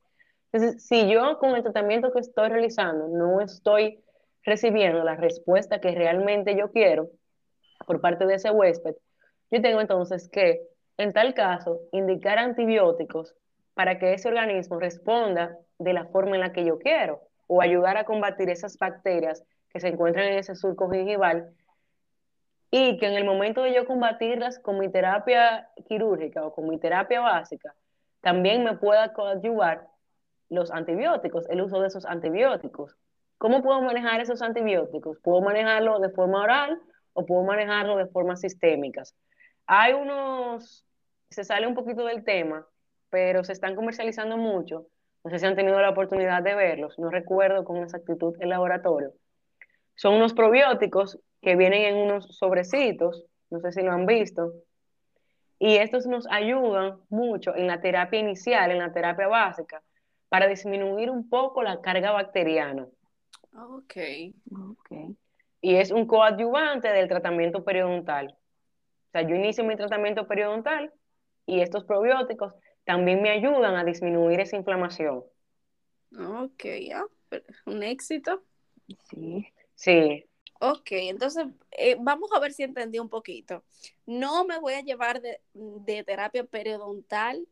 Entonces, 0.53 0.85
si 0.85 1.09
yo 1.09 1.39
con 1.39 1.55
el 1.55 1.63
tratamiento 1.63 2.13
que 2.13 2.21
estoy 2.21 2.49
realizando 2.49 3.09
no 3.09 3.41
estoy 3.41 4.03
recibiendo 4.43 5.05
la 5.05 5.17
respuesta 5.17 5.81
que 5.81 5.95
realmente 5.95 6.57
yo 6.57 6.73
quiero 6.73 7.11
por 7.87 8.01
parte 8.01 8.27
de 8.27 8.35
ese 8.35 8.51
huésped, 8.51 8.95
yo 9.51 9.63
tengo 9.63 9.81
entonces 9.81 10.29
que, 10.29 10.61
en 10.97 11.13
tal 11.13 11.35
caso, 11.35 11.81
indicar 11.93 12.39
antibióticos 12.39 13.35
para 13.75 13.99
que 13.99 14.13
ese 14.13 14.29
organismo 14.29 14.79
responda 14.79 15.57
de 15.79 15.93
la 15.93 16.07
forma 16.07 16.35
en 16.35 16.41
la 16.41 16.53
que 16.53 16.65
yo 16.65 16.79
quiero 16.79 17.21
o 17.47 17.63
ayudar 17.63 17.97
a 17.97 18.05
combatir 18.05 18.51
esas 18.51 18.77
bacterias 18.79 19.45
que 19.71 19.81
se 19.81 19.89
encuentran 19.89 20.27
en 20.27 20.39
ese 20.39 20.55
surco 20.55 20.91
gingival 20.91 21.55
y 22.71 22.99
que 22.99 23.07
en 23.07 23.15
el 23.15 23.25
momento 23.25 23.63
de 23.63 23.75
yo 23.75 23.87
combatirlas 23.87 24.59
con 24.59 24.79
mi 24.79 24.89
terapia 24.91 25.69
quirúrgica 25.89 26.45
o 26.45 26.55
con 26.55 26.69
mi 26.69 26.79
terapia 26.79 27.21
básica, 27.21 27.75
también 28.21 28.63
me 28.63 28.77
pueda 28.77 29.13
coadyuvar 29.13 29.89
los 30.51 30.71
antibióticos, 30.71 31.49
el 31.49 31.63
uso 31.63 31.81
de 31.81 31.87
esos 31.89 32.05
antibióticos. 32.05 32.97
¿Cómo 33.39 33.63
puedo 33.63 33.81
manejar 33.81 34.21
esos 34.21 34.43
antibióticos? 34.43 35.19
¿Puedo 35.23 35.41
manejarlo 35.41 35.99
de 36.01 36.11
forma 36.11 36.43
oral 36.43 36.79
o 37.15 37.25
puedo 37.25 37.43
manejarlo 37.45 37.97
de 37.97 38.07
forma 38.07 38.37
sistémicas? 38.37 39.15
Hay 39.67 39.95
unos, 39.95 40.85
se 41.31 41.45
sale 41.45 41.67
un 41.67 41.75
poquito 41.75 42.05
del 42.05 42.25
tema, 42.25 42.67
pero 43.09 43.45
se 43.45 43.53
están 43.53 43.75
comercializando 43.77 44.37
mucho. 44.37 44.87
No 45.25 45.31
sé 45.31 45.39
si 45.39 45.47
han 45.47 45.57
tenido 45.57 45.81
la 45.81 45.91
oportunidad 45.91 46.43
de 46.43 46.55
verlos, 46.55 46.99
no 46.99 47.11
recuerdo 47.11 47.65
con 47.65 47.79
exactitud 47.79 48.35
el 48.41 48.51
laboratorio. 48.51 49.13
Son 49.95 50.15
unos 50.15 50.35
probióticos 50.35 51.19
que 51.41 51.57
vienen 51.57 51.83
en 51.83 51.97
unos 51.97 52.37
sobrecitos, 52.37 53.25
no 53.51 53.61
sé 53.61 53.73
si 53.73 53.83
lo 53.83 53.93
han 53.93 54.07
visto, 54.07 54.53
y 55.59 55.77
estos 55.77 56.07
nos 56.07 56.27
ayudan 56.29 56.99
mucho 57.11 57.55
en 57.55 57.67
la 57.67 57.81
terapia 57.83 58.19
inicial, 58.19 58.71
en 58.71 58.79
la 58.79 58.93
terapia 58.93 59.29
básica, 59.29 59.83
para 60.31 60.47
disminuir 60.47 61.11
un 61.11 61.29
poco 61.29 61.63
la 61.63 61.83
carga 61.83 62.13
bacteriana. 62.13 62.89
Ok. 63.53 63.97
okay. 64.79 65.17
Y 65.61 65.75
es 65.75 65.91
un 65.91 66.07
coadyuvante 66.07 66.89
del 66.89 67.09
tratamiento 67.09 67.65
periodontal. 67.65 68.29
O 68.29 69.11
sea, 69.13 69.23
yo 69.23 69.35
inicio 69.35 69.65
mi 69.65 69.77
tratamiento 69.77 70.27
periodontal 70.27 70.93
y 71.45 71.61
estos 71.61 71.85
probióticos 71.85 72.55
también 72.85 73.21
me 73.21 73.31
ayudan 73.31 73.75
a 73.75 73.85
disminuir 73.85 74.41
esa 74.41 74.57
inflamación. 74.57 75.25
Ok, 76.17 76.65
ya, 76.81 77.05
un 77.67 77.83
éxito. 77.83 78.43
Sí. 79.11 79.47
Sí. 79.75 80.25
Ok, 80.61 80.93
entonces 80.93 81.47
eh, 81.73 81.97
vamos 81.99 82.31
a 82.33 82.39
ver 82.39 82.53
si 82.53 82.63
entendí 82.63 82.99
un 83.01 83.09
poquito. 83.09 83.65
No 84.07 84.45
me 84.45 84.59
voy 84.59 84.75
a 84.75 84.83
llevar 84.83 85.21
de, 85.21 85.41
de 85.55 86.05
terapia 86.05 86.45
periodontal 86.45 87.47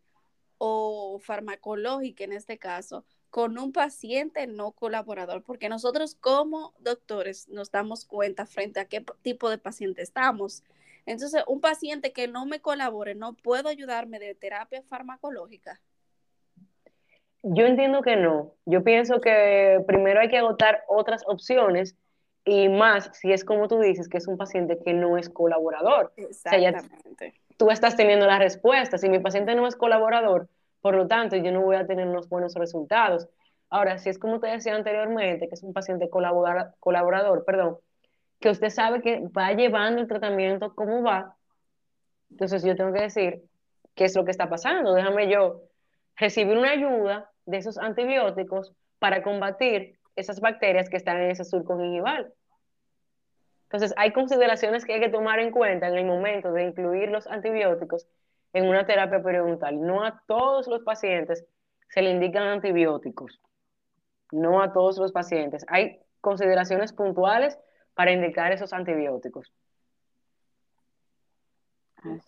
o 0.59 1.18
farmacológica 1.21 2.25
en 2.25 2.33
este 2.33 2.59
caso 2.59 3.05
con 3.31 3.59
un 3.59 3.73
paciente 3.73 4.47
no 4.47 4.73
colaborador, 4.73 5.42
porque 5.42 5.68
nosotros 5.68 6.14
como 6.14 6.73
doctores 6.81 7.49
nos 7.49 7.71
damos 7.71 8.05
cuenta 8.05 8.47
frente 8.47 8.81
a 8.81 8.87
qué 8.87 9.05
tipo 9.23 9.51
de 9.51 9.59
paciente 9.59 10.03
estamos. 10.03 10.64
Entonces, 11.05 11.42
un 11.47 11.61
paciente 11.61 12.12
que 12.12 12.29
no 12.29 12.47
me 12.47 12.61
colabore, 12.61 13.14
¿no 13.14 13.35
puedo 13.35 13.68
ayudarme 13.68 14.18
de 14.18 14.35
terapia 14.35 14.83
farmacológica? 14.83 15.81
Yo 17.42 17.66
entiendo 17.66 18.03
que 18.03 18.16
no. 18.16 18.55
Yo 18.66 18.83
pienso 18.83 19.21
que 19.21 19.83
primero 19.87 20.21
hay 20.21 20.29
que 20.29 20.38
agotar 20.38 20.85
otras 20.88 21.23
opciones 21.27 21.97
y 22.44 22.68
más 22.68 23.11
si 23.12 23.33
es 23.33 23.44
como 23.44 23.68
tú 23.68 23.79
dices, 23.81 24.09
que 24.09 24.18
es 24.18 24.27
un 24.27 24.37
paciente 24.37 24.79
que 24.85 24.94
no 24.94 25.18
es 25.18 25.29
colaborador. 25.29 26.12
Exactamente. 26.16 27.35
Tú 27.59 27.71
estás 27.71 27.97
teniendo 27.97 28.27
la 28.27 28.38
respuesta. 28.38 28.97
Si 28.97 29.11
mi 29.11 29.18
paciente 29.18 29.55
no 29.55 29.66
es 29.66 29.77
colaborador, 29.77 30.49
por 30.81 30.94
lo 30.94 31.07
tanto, 31.07 31.37
yo 31.37 31.53
no 31.53 31.61
voy 31.61 31.77
a 31.77 31.87
tener 31.87 32.07
unos 32.07 32.31
buenos 32.31 32.55
resultados. 32.55 33.29
Ahora, 33.68 33.99
si 33.99 34.09
es 34.09 34.18
como 34.18 34.40
te 34.40 34.47
decía 34.47 34.75
anteriormente, 34.75 35.49
que 35.49 35.55
es 35.55 35.62
un 35.62 35.75
paciente 35.75 36.09
colaborador, 36.09 37.44
perdón, 37.44 37.77
que 38.40 38.49
usted 38.49 38.71
sabe 38.71 39.03
que 39.03 39.21
va 39.37 39.53
llevando 39.53 40.01
el 40.01 40.09
tratamiento 40.09 40.75
como 40.75 41.03
va, 41.03 41.37
entonces 42.31 42.62
yo 42.62 42.77
tengo 42.77 42.92
que 42.92 43.03
decir 43.03 43.42
qué 43.94 44.05
es 44.05 44.14
lo 44.14 44.25
que 44.25 44.31
está 44.31 44.49
pasando. 44.49 44.94
Déjame 44.94 45.29
yo 45.29 45.62
recibir 46.16 46.57
una 46.57 46.71
ayuda 46.71 47.31
de 47.44 47.59
esos 47.59 47.77
antibióticos 47.79 48.73
para 48.99 49.23
combatir 49.23 49.99
esas 50.14 50.40
bacterias 50.40 50.88
que 50.88 50.97
están 50.97 51.16
en 51.18 51.31
ese 51.33 51.44
surco 51.44 51.79
gingival. 51.79 52.33
Entonces, 53.68 53.92
hay 53.98 54.12
consideraciones 54.12 54.87
que 54.87 54.94
hay 54.94 55.00
que 55.00 55.11
tomar 55.11 55.40
en 55.40 55.50
cuenta 55.50 55.88
en 55.88 55.98
el 55.98 56.07
momento 56.07 56.52
de 56.52 56.62
incluir 56.62 57.11
los 57.11 57.26
antibióticos 57.26 58.09
en 58.54 58.66
una 58.66 58.87
terapia 58.87 59.22
periodontal. 59.22 59.78
No 59.78 60.04
a 60.04 60.22
todos 60.26 60.66
los 60.68 60.83
pacientes 60.83 61.44
se 61.90 62.00
le 62.00 62.11
indican 62.11 62.44
antibióticos. 62.44 63.42
No 64.33 64.62
a 64.62 64.72
todos 64.72 64.96
los 64.96 65.12
pacientes. 65.12 65.66
Hay 65.68 66.00
consideraciones 66.22 66.94
puntuales 66.94 67.59
para 67.92 68.11
indicar 68.11 68.52
esos 68.52 68.72
antibióticos. 68.72 69.52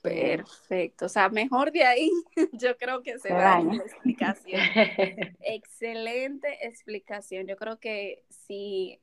Perfecto, 0.02 1.06
o 1.06 1.08
sea, 1.08 1.28
mejor 1.28 1.70
de 1.70 1.84
ahí, 1.84 2.10
yo 2.52 2.76
creo 2.76 3.02
que 3.02 3.18
se 3.18 3.32
va 3.32 3.60
la 3.60 3.76
explicación. 3.76 4.60
Excelente 5.40 6.66
explicación. 6.66 7.46
Yo 7.46 7.56
creo 7.56 7.78
que 7.78 8.24
si 8.28 9.00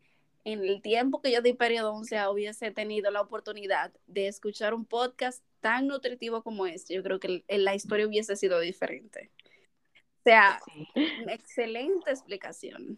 en 0.48 0.64
el 0.64 0.82
tiempo 0.82 1.22
que 1.22 1.30
yo 1.30 1.42
di 1.42 1.52
periodoncia 1.52 2.30
hubiese 2.32 2.72
tenido 2.72 3.12
la 3.12 3.20
oportunidad 3.20 3.92
de 4.06 4.28
escuchar 4.28 4.74
un 4.74 4.86
podcast 4.86 5.44
tan 5.60 5.88
nutritivo 5.88 6.42
como 6.42 6.66
este, 6.66 6.94
yo 6.94 7.04
creo 7.04 7.20
que 7.20 7.44
la 7.50 7.76
historia 7.76 8.08
hubiese 8.08 8.38
sido 8.38 8.62
diferente. 8.62 9.30
O 10.20 10.24
sea, 10.24 10.62
excelente 11.28 12.12
explicación. 12.12 12.98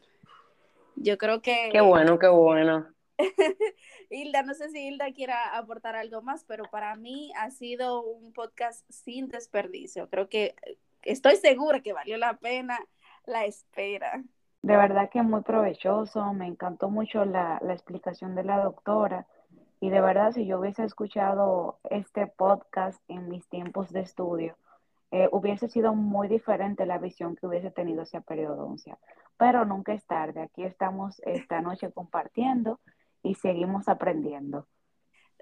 Yo 0.96 1.18
creo 1.18 1.42
que... 1.42 1.70
Qué 1.72 1.82
bueno, 1.82 2.20
qué 2.20 2.28
bueno. 2.28 2.94
Hilda, 4.12 4.44
no 4.44 4.54
sé 4.54 4.70
si 4.70 4.88
Hilda 4.88 5.12
quiera 5.12 5.58
aportar 5.58 5.96
algo 5.96 6.22
más, 6.22 6.44
pero 6.44 6.66
para 6.66 6.96
mí 6.98 7.32
ha 7.36 7.50
sido 7.50 8.04
un 8.04 8.32
podcast 8.32 8.86
sin 8.92 9.28
desperdicio. 9.28 10.08
Creo 10.08 10.30
que 10.30 10.54
estoy 11.02 11.36
segura 11.38 11.82
que 11.82 11.94
valió 11.94 12.16
la 12.18 12.38
pena 12.38 12.80
la 13.26 13.46
espera. 13.46 14.24
De 14.62 14.76
verdad 14.76 15.10
que 15.10 15.22
muy 15.22 15.42
provechoso, 15.42 16.34
me 16.34 16.46
encantó 16.46 16.90
mucho 16.90 17.24
la, 17.24 17.62
explicación 17.70 18.36
de 18.36 18.44
la 18.44 18.62
doctora 18.62 19.26
y 19.80 19.90
de 19.90 20.02
verdad 20.02 20.34
si 20.34 20.46
yo 20.46 20.60
hubiese 20.60 20.84
escuchado 20.84 21.80
este 21.90 22.28
podcast 22.28 23.02
en 23.08 23.30
mis 23.30 23.48
tiempos 23.48 23.92
de 23.94 24.02
estudio, 24.02 24.58
eh, 25.12 25.30
hubiese 25.32 25.70
sido 25.70 25.96
muy 25.96 26.28
diferente 26.28 26.86
la 26.86 26.98
visión 26.98 27.38
que 27.38 27.48
hubiese 27.48 27.72
tenido 27.72 28.02
hacia 28.02 28.20
periodoncia. 28.20 28.98
Pero 29.38 29.64
nunca 29.64 29.94
es 29.94 30.06
tarde, 30.06 30.42
aquí 30.42 30.64
estamos 30.64 31.22
esta 31.26 31.62
noche 31.62 31.92
compartiendo 31.92 32.82
y 33.24 33.36
seguimos 33.36 33.88
aprendiendo. 33.88 34.68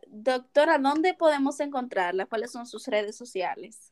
Doctora, 0.06 0.77
¿dónde 0.77 1.15
podemos 1.15 1.60
encontrarla? 1.60 2.27
¿Cuáles 2.27 2.51
son 2.51 2.67
sus 2.67 2.88
redes 2.88 3.17
sociales? 3.17 3.91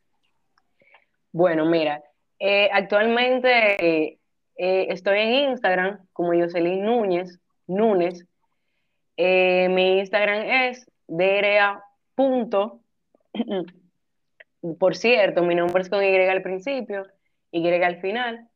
Bueno, 1.32 1.66
mira, 1.66 2.04
eh, 2.40 2.70
actualmente 2.72 3.50
eh, 3.84 4.20
estoy 4.56 5.20
en 5.20 5.52
Instagram 5.52 6.00
como 6.14 6.30
Jocelyn 6.30 6.84
Núñez, 6.84 7.40
Núñez. 7.68 8.26
Eh, 9.18 9.70
mi 9.70 10.00
Instagram 10.00 10.44
es 10.44 10.90
DRA. 11.08 11.84
Por 14.80 14.96
cierto, 14.96 15.44
mi 15.44 15.56
nombre 15.56 15.82
es 15.82 15.90
con 15.90 16.04
Y 16.04 16.16
al 16.16 16.42
principio, 16.42 17.06
Y 17.52 17.68
al 17.68 18.02
final. 18.02 18.48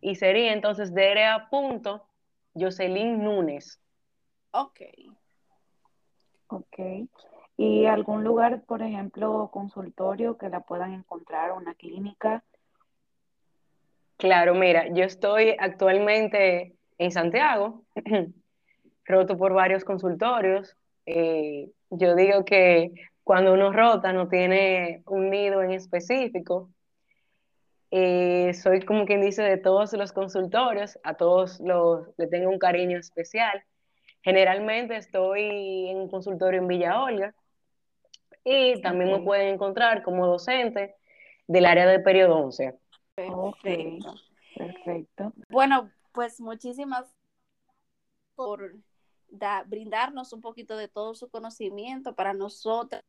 Y 0.00 0.16
sería 0.16 0.52
entonces 0.52 0.94
DRA. 0.94 1.48
Jocelyn 2.54 3.24
Núñez. 3.24 3.80
Ok. 4.52 4.80
Ok. 6.48 6.78
¿Y 7.56 7.86
algún 7.86 8.24
lugar, 8.24 8.62
por 8.62 8.82
ejemplo, 8.82 9.48
consultorio 9.52 10.36
que 10.38 10.48
la 10.48 10.60
puedan 10.60 10.92
encontrar, 10.92 11.52
una 11.52 11.74
clínica? 11.74 12.42
Claro, 14.24 14.54
mira, 14.54 14.88
yo 14.88 15.04
estoy 15.04 15.54
actualmente 15.58 16.72
en 16.96 17.10
Santiago, 17.10 17.84
roto 19.04 19.36
por 19.36 19.52
varios 19.52 19.84
consultorios. 19.84 20.74
Eh, 21.04 21.68
yo 21.90 22.14
digo 22.16 22.42
que 22.46 22.92
cuando 23.22 23.52
uno 23.52 23.70
rota 23.70 24.14
no 24.14 24.30
tiene 24.30 25.02
un 25.04 25.28
nido 25.28 25.62
en 25.62 25.72
específico. 25.72 26.70
Eh, 27.90 28.54
soy 28.54 28.80
como 28.86 29.04
quien 29.04 29.20
dice 29.20 29.42
de 29.42 29.58
todos 29.58 29.92
los 29.92 30.12
consultorios, 30.12 30.98
a 31.02 31.12
todos 31.18 31.60
los, 31.60 32.08
le 32.16 32.26
tengo 32.26 32.48
un 32.48 32.58
cariño 32.58 32.96
especial. 32.96 33.62
Generalmente 34.22 34.96
estoy 34.96 35.90
en 35.90 35.98
un 35.98 36.08
consultorio 36.08 36.62
en 36.62 36.68
Villa 36.68 37.02
Olga 37.02 37.34
y 38.42 38.80
también 38.80 39.12
me 39.12 39.18
pueden 39.18 39.48
encontrar 39.52 40.02
como 40.02 40.26
docente 40.26 40.94
del 41.46 41.66
área 41.66 41.84
de 41.84 42.00
periodoncia. 42.00 42.74
Perfecto. 43.14 44.14
Perfecto. 44.56 45.32
Bueno, 45.48 45.90
pues 46.12 46.40
muchísimas 46.40 47.12
por 48.34 48.76
brindarnos 49.66 50.32
un 50.32 50.40
poquito 50.40 50.76
de 50.76 50.88
todo 50.88 51.14
su 51.14 51.28
conocimiento 51.28 52.14
para 52.14 52.34
nosotras. 52.34 53.02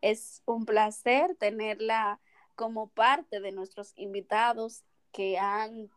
Es 0.00 0.42
un 0.46 0.64
placer 0.64 1.36
tenerla 1.36 2.20
como 2.54 2.88
parte 2.88 3.40
de 3.40 3.52
nuestros 3.52 3.92
invitados 3.96 4.84
que 5.12 5.38
han 5.38 5.90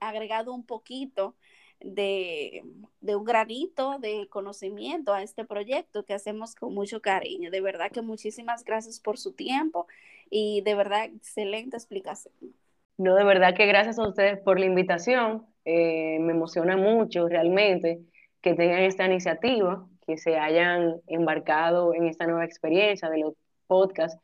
agregado 0.00 0.52
un 0.52 0.64
poquito 0.64 1.34
de, 1.80 2.62
de, 3.00 3.16
un 3.16 3.24
granito 3.24 3.98
de 3.98 4.28
conocimiento 4.28 5.12
a 5.12 5.22
este 5.22 5.44
proyecto 5.44 6.04
que 6.04 6.14
hacemos 6.14 6.54
con 6.54 6.74
mucho 6.74 7.02
cariño. 7.02 7.50
De 7.50 7.60
verdad 7.60 7.90
que 7.90 8.02
muchísimas 8.02 8.64
gracias 8.64 9.00
por 9.00 9.18
su 9.18 9.32
tiempo 9.32 9.86
y 10.30 10.62
de 10.62 10.74
verdad 10.74 11.04
excelente 11.04 11.76
explicación. 11.76 12.34
No, 12.98 13.14
de 13.14 13.24
verdad 13.24 13.54
que 13.54 13.66
gracias 13.66 13.98
a 13.98 14.08
ustedes 14.08 14.38
por 14.40 14.58
la 14.58 14.66
invitación. 14.66 15.46
Eh, 15.64 16.18
me 16.20 16.32
emociona 16.32 16.76
mucho 16.76 17.28
realmente 17.28 18.00
que 18.40 18.54
tengan 18.54 18.80
esta 18.82 19.04
iniciativa, 19.06 19.86
que 20.06 20.16
se 20.16 20.38
hayan 20.38 21.00
embarcado 21.08 21.92
en 21.94 22.06
esta 22.06 22.26
nueva 22.26 22.44
experiencia 22.44 23.10
de 23.10 23.18
los 23.18 23.34
podcasts 23.66 24.20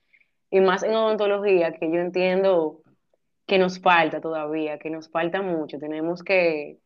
y 0.51 0.61
más 0.61 0.85
en 0.85 0.95
odontología, 0.95 1.73
que 1.73 1.91
yo 1.91 1.99
entiendo 1.99 2.83
que 3.47 3.59
nos 3.59 3.81
falta 3.81 4.21
todavía, 4.21 4.79
que 4.79 4.91
nos 4.91 5.11
falta 5.11 5.43
mucho. 5.43 5.79
Tenemos 5.79 6.23
que 6.23 6.79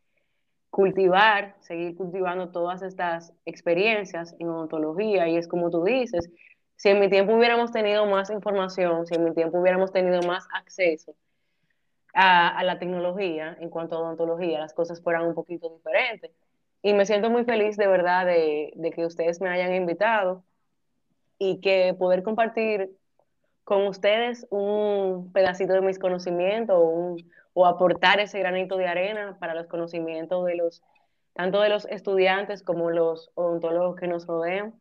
cultivar, 0.70 1.56
seguir 1.60 1.96
cultivando 1.96 2.50
todas 2.50 2.82
estas 2.82 3.32
experiencias 3.46 4.34
en 4.38 4.48
odontología 4.48 5.28
y 5.28 5.36
es 5.36 5.48
como 5.48 5.70
tú 5.70 5.84
dices, 5.84 6.30
si 6.76 6.90
en 6.90 7.00
mi 7.00 7.08
tiempo 7.10 7.34
hubiéramos 7.34 7.72
tenido 7.72 8.06
más 8.06 8.30
información, 8.30 9.06
si 9.06 9.14
en 9.14 9.24
mi 9.24 9.34
tiempo 9.34 9.58
hubiéramos 9.60 9.92
tenido 9.92 10.22
más 10.22 10.46
acceso, 10.54 11.14
a, 12.18 12.64
la 12.64 12.78
tecnología 12.78 13.56
en 13.60 13.68
cuanto 13.68 13.96
a 13.96 14.00
odontología, 14.00 14.58
las 14.58 14.72
cosas 14.72 15.02
fueran 15.02 15.26
un 15.26 15.34
poquito 15.34 15.68
diferentes. 15.68 16.30
Y 16.82 16.94
me 16.94 17.04
siento 17.04 17.28
muy 17.28 17.44
feliz 17.44 17.76
de 17.76 17.86
verdad 17.86 18.24
de, 18.24 18.72
que 18.94 19.04
ustedes 19.04 19.40
me 19.42 19.50
hayan 19.50 19.74
invitado 19.74 20.42
y 21.38 21.60
que 21.60 21.94
poder 21.98 22.22
compartir 22.22 22.90
con 23.64 23.86
ustedes 23.86 24.46
un 24.50 25.30
pedacito 25.34 25.74
de 25.74 25.82
mis 25.82 25.98
conocimientos 25.98 26.78
o 27.52 27.66
aportar 27.66 28.18
ese 28.20 28.38
granito 28.38 28.78
de 28.78 28.86
arena 28.86 29.36
para 29.38 29.54
los 29.54 29.66
conocimientos 29.66 30.46
de 30.46 30.56
los, 30.56 30.82
tanto 31.34 31.60
de 31.60 31.68
los 31.68 31.84
estudiantes 31.86 32.62
como 32.62 32.90
los 32.90 33.30
odontólogos 33.34 33.96
que 33.96 34.06
nos 34.06 34.26
rodean. 34.26 34.74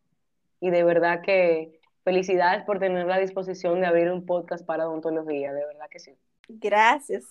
Y 0.60 0.70
de 0.70 0.84
verdad 0.84 1.20
que 1.20 1.80
felicidades 2.02 2.64
por 2.64 2.78
tener 2.78 3.06
la 3.06 3.18
disposición 3.18 3.80
de 3.80 3.86
abrir 3.88 4.10
un 4.10 4.24
podcast 4.24 4.64
para 4.64 4.88
odontología, 4.88 5.52
de 5.52 5.66
verdad 5.66 5.86
que 5.90 5.98
sí. 5.98 6.16
Gracias. 6.48 7.24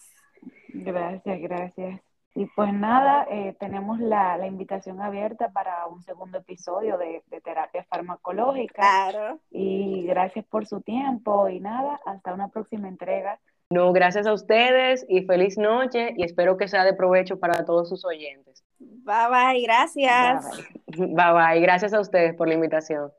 Gracias, 0.69 1.39
gracias. 1.41 2.01
Y 2.37 2.47
pues 2.47 2.73
nada, 2.73 3.25
eh, 3.31 3.55
tenemos 3.61 3.97
la, 3.99 4.45
invitación 4.45 5.01
abierta 5.01 5.49
para 5.53 5.87
un 5.87 6.03
segundo 6.03 6.39
episodio 6.39 6.97
de, 6.97 7.23
de, 7.27 7.39
terapia 7.39 7.85
farmacológica. 7.89 8.81
Claro. 8.81 9.39
Y 9.51 10.05
gracias 10.05 10.45
por 10.45 10.65
su 10.67 10.81
tiempo 10.81 11.47
y 11.47 11.61
nada, 11.61 11.99
hasta 12.05 12.33
una 12.33 12.49
próxima 12.49 12.89
entrega. 12.89 13.39
No, 13.69 13.93
gracias 13.93 14.27
a 14.27 14.33
ustedes 14.33 15.05
y 15.07 15.23
feliz 15.25 15.57
noche 15.57 16.13
y 16.17 16.23
espero 16.23 16.57
que 16.57 16.67
sea 16.67 16.83
de 16.83 16.93
provecho 16.93 17.39
para 17.39 17.63
todos 17.65 17.87
sus 17.87 18.05
oyentes. 18.05 18.63
Bye 18.79 19.29
bye, 19.29 19.61
gracias. 19.61 20.45
Bye 20.87 21.07
bye, 21.07 21.15
bye, 21.15 21.33
bye. 21.33 21.61
gracias 21.61 21.93
a 21.93 22.01
ustedes 22.01 22.35
por 22.35 22.49
la 22.49 22.55
invitación. 22.55 23.11